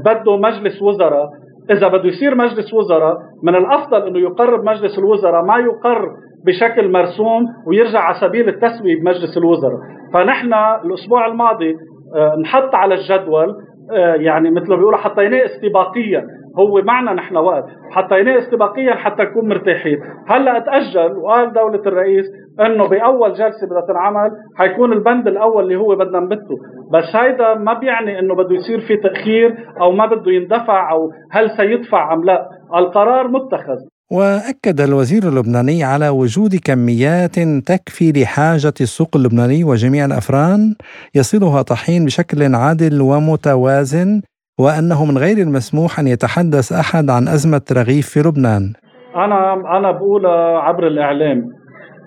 [0.05, 1.29] بده مجلس وزراء
[1.71, 6.09] إذا بده يصير مجلس وزراء من الأفضل إنه يقرب مجلس الوزراء ما يقر
[6.45, 9.79] بشكل مرسوم ويرجع على سبيل التسويه بمجلس الوزراء.
[10.13, 10.53] فنحن
[10.85, 11.75] الأسبوع الماضي
[12.15, 13.55] آه، نحط على الجدول
[13.91, 16.27] آه، يعني مثل ما بيقولوا حطيناه استباقيا.
[16.59, 17.65] هو معنا نحن وقت.
[17.91, 19.97] حطيناه استباقيا حتى نكون مرتاحين.
[20.27, 22.25] هلأ تاجل وقال دولة الرئيس
[22.59, 26.55] إنه بأول جلسة بدها تنعمل حيكون البند الأول اللي هو بدنا نبته.
[26.93, 31.49] بس هيدا ما بيعني إنه بده يصير في تأخير أو ما بده يندفع أو هل
[31.49, 32.49] سيدفع أم لا.
[32.75, 33.77] القرار متخذ.
[34.11, 37.35] وأكد الوزير اللبناني على وجود كميات
[37.69, 40.75] تكفي لحاجة السوق اللبناني وجميع الأفران
[41.15, 44.21] يصلها طحين بشكل عادل ومتوازن
[44.59, 48.73] وأنه من غير المسموح أن يتحدث أحد عن أزمة رغيف في لبنان.
[49.15, 51.39] أنا أنا بقولها عبر الإعلام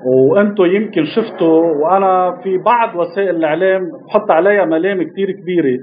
[0.07, 5.79] وأنتم يمكن شفتوا وأنا في بعض وسائل الإعلام بحط عليها ملام كثير كبيرة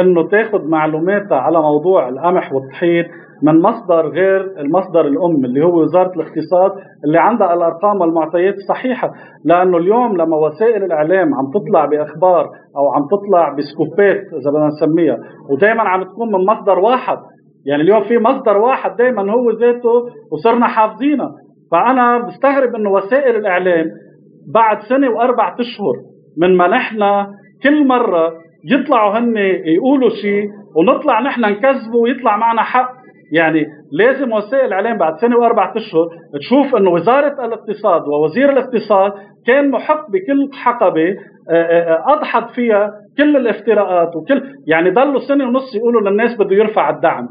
[0.00, 3.04] إنه تاخذ معلوماتها على موضوع القمح والطحين
[3.42, 6.72] من مصدر غير المصدر الأم اللي هو وزارة الاقتصاد
[7.04, 9.12] اللي عندها الأرقام والمعطيات الصحيحه
[9.44, 12.44] لأنه اليوم لما وسائل الإعلام عم تطلع بأخبار
[12.76, 15.18] أو عم تطلع بسكوبات إذا بدنا نسميها
[15.50, 17.18] ودائما عم تكون من مصدر واحد.
[17.66, 21.30] يعني اليوم في مصدر واحد دائما هو ذاته وصرنا حافظينه.
[21.72, 23.86] فأنا بستغرب إنه وسائل الإعلام
[24.54, 25.94] بعد سنة واربع أشهر
[26.38, 27.26] من ما نحن
[27.62, 28.32] كل مرة
[28.64, 32.92] يطلعوا هن يقولوا شيء ونطلع نحن نكذبه ويطلع معنا حق.
[33.32, 36.06] يعني لازم وسائل الإعلام بعد سنة واربع أشهر
[36.38, 39.12] تشوف إنه وزارة الاقتصاد ووزير الاقتصاد
[39.46, 41.08] كان محق بكل حقبة
[41.50, 46.56] آه، آه، آه، أضحت فيها كل الافتراءات وكل يعني ضلوا سنة ونص يقولوا للناس بده
[46.56, 47.28] يرفع الدعم.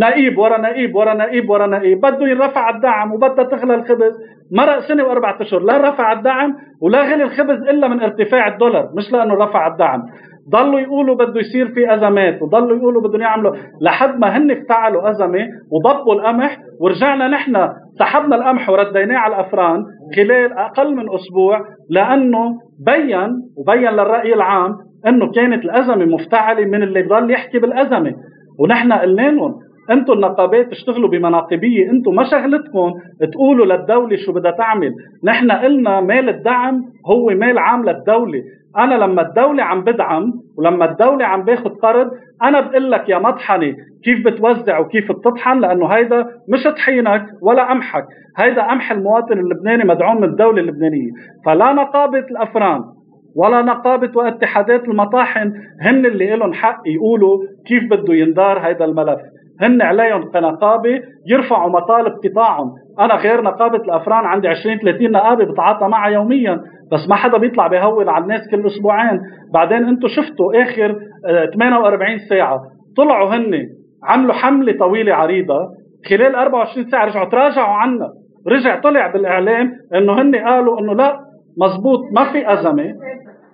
[0.00, 4.12] نائب ورا نائب ورا نائب ورا نائب بده يرفع الدعم وبدها تغلى الخبز.
[4.52, 9.12] مرق سنة واربع أشهر لا رفع الدعم ولا غلي الخبز إلا من ارتفاع الدولار مش
[9.12, 10.02] لأنه رفع الدعم.
[10.50, 13.52] ضلوا يقولوا بده يصير في أزمات وضلوا يقولوا بدهم يعملوا.
[13.80, 17.68] لحد ما هن افتعلوا أزمة وضبوا القمح ورجعنا نحن
[17.98, 19.84] سحبنا القمح ورديناه على الأفران
[20.16, 24.76] خلال أقل من أسبوع لأنه بين وبين للرأي العام
[25.06, 28.12] إنه كانت الأزمة مفتعلة من اللي بضل يحكي بالأزمة.
[28.58, 29.54] ونحن قلنا لهم
[29.90, 32.92] أنتم النقابات تشتغلوا بمناقبية أنتم ما شغلتكم
[33.32, 34.92] تقولوا للدولة شو بدها تعمل.
[35.24, 38.42] نحن قلنا مال الدعم هو مال عام للدولة.
[38.78, 42.10] أنا لما الدولة عم بدعم ولما الدولة عم باخذ قرض
[42.42, 48.04] أنا بقول لك يا مطحنة كيف بتوزع وكيف بتطحن؟ لأنه هيدا مش طحينك ولا قمحك.
[48.38, 51.10] هيدا قمح المواطن اللبناني مدعوم من الدولة اللبنانية.
[51.46, 52.80] فلا نقابة الأفران
[53.36, 59.20] ولا نقابة واتحادات المطاحن هن اللي لهم حق يقولوا كيف بده يندار هيدا الملف.
[59.60, 62.72] هن عليهم كنقابة يرفعوا مطالب قطاعهم.
[63.00, 66.60] أنا غير نقابة الأفران عندي 20 30 نقابة بتعاطى معها يوميا.
[66.92, 69.20] بس ما حدا بيطلع بيهول على الناس كل أسبوعين.
[69.54, 70.96] بعدين أنتم شفتوا آخر
[71.54, 72.60] 48 آه، ساعة
[72.96, 73.68] طلعوا هن
[74.04, 75.68] عملوا حملة طويلة عريضة.
[76.10, 78.08] خلال 24 ساعة رجعوا تراجعوا عنا.
[78.48, 81.18] رجع طلع بالإعلام إنه هن قالوا إنه لا
[81.58, 82.94] مزبوط ما في أزمة.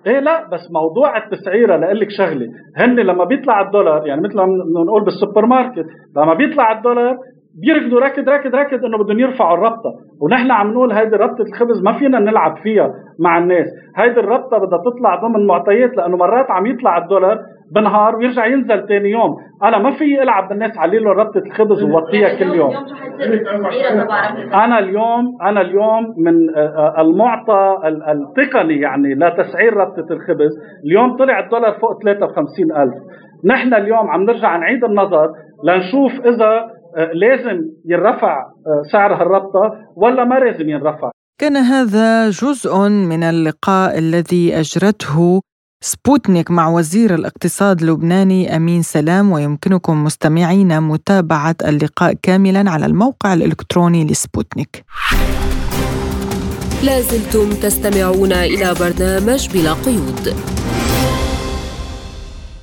[0.07, 2.47] إيه لا بس موضوع التسعيرة لأقول لك شغلة.
[2.77, 4.45] هن لما بيطلع الدولار يعني مثل ما
[4.85, 5.85] نقول بالسوبر ماركت
[6.17, 7.17] لما بيطلع الدولار
[7.61, 11.93] بيركضوا ركض ركض ركض إنه بدهم يرفعوا الربطه ونحن عم نقول هيدي ربطه الخبز ما
[11.99, 12.93] فينا نلعب فيها.
[13.19, 13.67] مع الناس.
[13.95, 17.39] هيدي الربطه بدها تطلع ضمن معطيات لأنه مرات عم يطلع الدولار
[17.75, 19.35] بنهار ويرجع ينزل ثاني يوم.
[19.63, 22.71] أنا ما في ألعب بالناس علي له ربطه الخبز ووطيها كل يوم.
[24.53, 26.59] أنا اليوم أنا اليوم من آه،
[26.97, 30.51] آه، المعطى التقني يعني لتسعير ربطة الخبز.
[30.85, 32.93] اليوم طلع الدولار فوق 53000
[33.45, 35.29] نحن اليوم عم نرجع نعيد النظر
[35.63, 38.43] لنشوف إذا آه، لازم ينرفع
[38.91, 41.11] سعر هالربطة ولا ما لازم ينرفع.
[41.39, 45.41] كان هذا جزء من اللقاء الذي أجرته
[45.81, 54.05] سبوتنيك مع وزير الاقتصاد اللبناني أمين سلام ويمكنكم مستمعين متابعة اللقاء كاملا على الموقع الإلكتروني
[54.05, 54.85] لسبوتنيك.
[56.83, 60.35] لازلتم تستمعون إلى برنامج بلا قيود.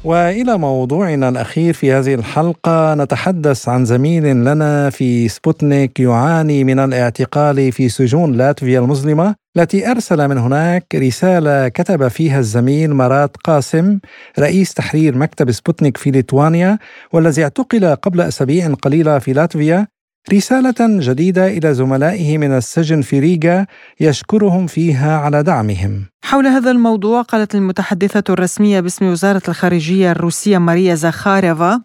[0.07, 7.73] وإلى موضوعنا الأخير في هذه الحلقة نتحدث عن زميل لنا في سبوتنيك يعاني من الاعتقال
[7.73, 13.99] في سجون لاتفيا المظلمة التي أرسل من هناك رسالة كتب فيها الزميل مارات قاسم
[14.39, 16.79] رئيس تحرير مكتب سبوتنيك في ليتوانيا
[17.13, 19.87] والذي اعتقل قبل أسابيع قليلة في لاتفيا
[20.33, 23.67] رسالة جديدة إلى زملائه من السجن في ريغا
[24.01, 26.07] يشكرهم فيها على دعمهم.
[26.27, 31.83] حول هذا الموضوع قالت المتحدثة الرسمية باسم وزارة الخارجية الروسية ماريا زاخاريفا.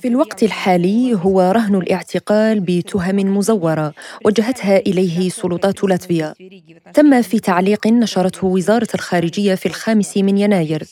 [0.00, 3.92] في الوقت الحالي هو رهن الاعتقال بتهم مزورة
[4.24, 6.34] وجهتها إليه سلطات لاتفيا.
[6.94, 10.84] تم في تعليق نشرته وزارة الخارجية في الخامس من يناير.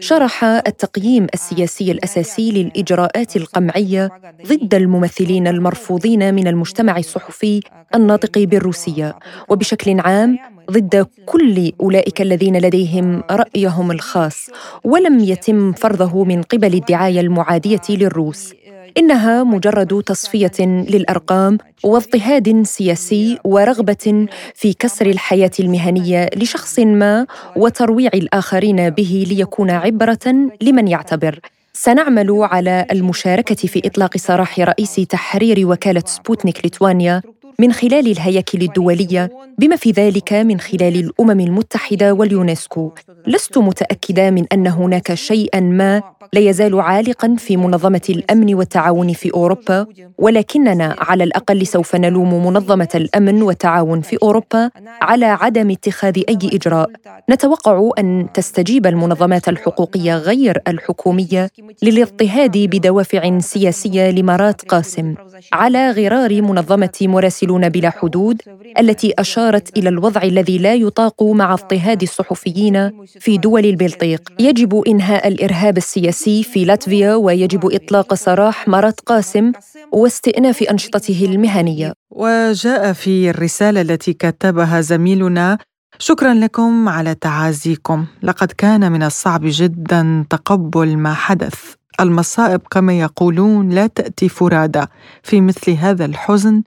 [0.00, 4.10] شرح التقييم السياسي الأساسي للإجراءات القمعية
[4.46, 7.60] ضد الممثلين المرفوضين من المجتمع الصحفي
[7.94, 14.50] الناطق بالروسية وبشكل عام ضد كل أولئك الذين لديهم رأيهم الخاص
[14.84, 18.54] ولم يتم فرضه من قبل الدعاية المعادية للروس.
[18.98, 28.90] إنها مجرد تصفية للأرقام واضطهاد سياسي ورغبة في كسر الحياة المهنية لشخص ما وترويع الآخرين
[28.90, 31.40] به ليكون عبرة لمن يعتبر.
[31.72, 37.22] سنعمل على المشاركة في إطلاق سراح رئيس تحرير وكالة سبوتنيك ليتوانيا
[37.58, 42.92] من خلال الهياكل الدولية بما في ذلك من خلال الأمم المتحدة واليونسكو.
[43.26, 46.02] لست متأكدة من أن هناك شيئا ما
[46.32, 49.86] لا يزال عالقا في منظمة الأمن والتعاون في أوروبا
[50.18, 54.70] ولكننا على الأقل سوف نلوم منظمة الأمن والتعاون في أوروبا
[55.02, 56.90] على عدم اتخاذ أي إجراء.
[57.30, 61.50] نتوقع أن تستجيب المنظمات الحقوقية غير الحكومية
[61.82, 65.14] للاضطهاد بدوافع سياسية لمرات قاسم
[65.52, 66.98] على غرار منظمة
[67.44, 68.42] مراسلون بلا حدود
[68.80, 72.90] التي أشارت إلى الوضع الذي لا يطاق مع اضطهاد الصحفيين
[73.20, 74.20] في دول البلطيق.
[74.40, 79.52] يجب إنهاء الإرهاب السياسي في لاتفيا ويجب إطلاق سراح مرات قاسم
[79.92, 81.92] واستئناف أنشطته المهنية.
[82.10, 85.58] وجاء في الرسالة التي كتبها زميلنا
[85.98, 88.06] شكرا لكم على تعازيكم.
[88.22, 91.54] لقد كان من الصعب جدا تقبل ما حدث.
[92.00, 94.84] المصائب كما يقولون لا تأتي فرادى.
[95.22, 96.62] في مثل هذا الحزن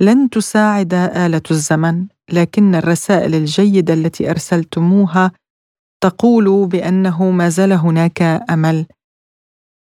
[0.00, 5.32] لن تساعد آلة الزمن لكن الرسائل الجيدة التي أرسلتموها
[6.00, 8.86] تقول بأنه ما زال هناك أمل.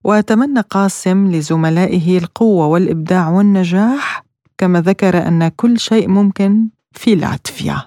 [0.05, 4.25] وأتمنى قاسم لزملائه القوة والإبداع والنجاح
[4.59, 7.83] كما ذكر أن كل شيء ممكن في لاتفيا.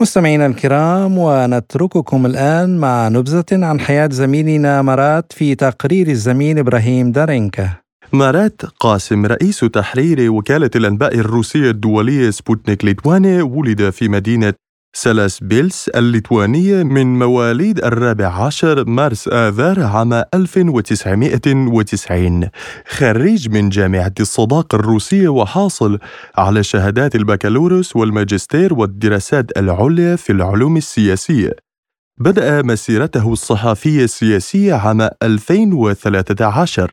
[0.00, 7.85] مستمعينا الكرام ونترككم الآن مع نبذة عن حياة زميلنا مرات في تقرير الزميل إبراهيم دارينكا.
[8.12, 14.54] مارات قاسم رئيس تحرير وكالة الأنباء الروسية الدولية سبوتنيك ليتوانيا ولد في مدينة
[14.96, 22.48] سالاسبيلس الليتوانية من مواليد الرابع عشر مارس آذار عام 1990
[22.88, 25.98] خريج من جامعة الصداقة الروسية وحاصل
[26.36, 31.52] على شهادات البكالوريوس والماجستير والدراسات العليا في العلوم السياسية.
[32.20, 36.90] بدأ مسيرته الصحفية السياسية عام 2013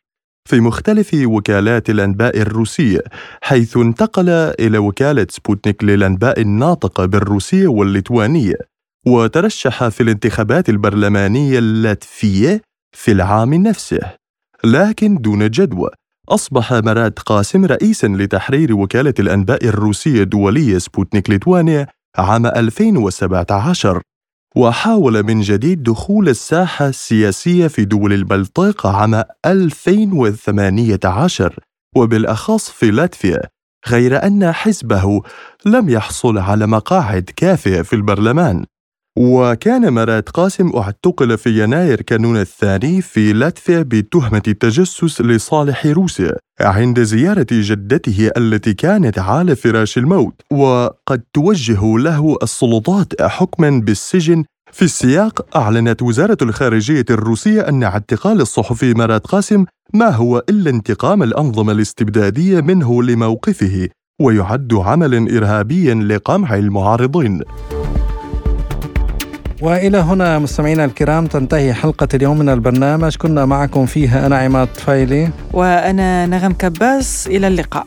[0.50, 3.00] في مختلف وكالات الأنباء الروسية
[3.42, 8.56] حيث انتقل إلى وكالة سبوتنيك للأنباء الناطقة بالروسية والليتوانية
[9.08, 12.62] وترشح في الانتخابات البرلمانية اللاتفية
[12.96, 14.00] في العام نفسه.
[14.64, 15.90] لكن دون جدوى
[16.30, 21.88] أصبح مارات قاسم رئيسا لتحرير وكالة الأنباء الروسية الدولية سبوتنيك ليتوانيا
[22.18, 24.02] عام 2017
[24.56, 31.60] وحاول من جديد دخول الساحة السياسية في دول البلطيق عام 2018
[31.96, 33.42] وبالأخص في لاتفيا
[33.88, 35.22] غير أن حزبه
[35.66, 38.66] لم يحصل على مقاعد كافية في البرلمان.
[39.18, 47.00] وكان مراد قاسم أعتقل في يناير كانون الثاني في لاتفيا بتهمة التجسس لصالح روسيا عند
[47.04, 50.42] زيارة جدته التي كانت على فراش الموت.
[50.52, 54.44] وقد توجه له السلطات حكما بالسجن.
[54.72, 61.24] في السياق أعلنت وزارة الخارجية الروسية أن اعتقال الصحفي مراد قاسم ما هو إلا انتقام
[61.24, 63.90] الأنظمة الاستبدادية منه لموقفه
[64.22, 67.42] ويعد عملا إرهابيا لقمع المعارضين.
[69.64, 73.16] وإلى هنا مستمعينا الكرام تنتهي حلقة اليوم من البرنامج.
[73.16, 77.86] كنا معكم فيها أنا عماد طفيلي وأنا نغم كباس إلى اللقاء.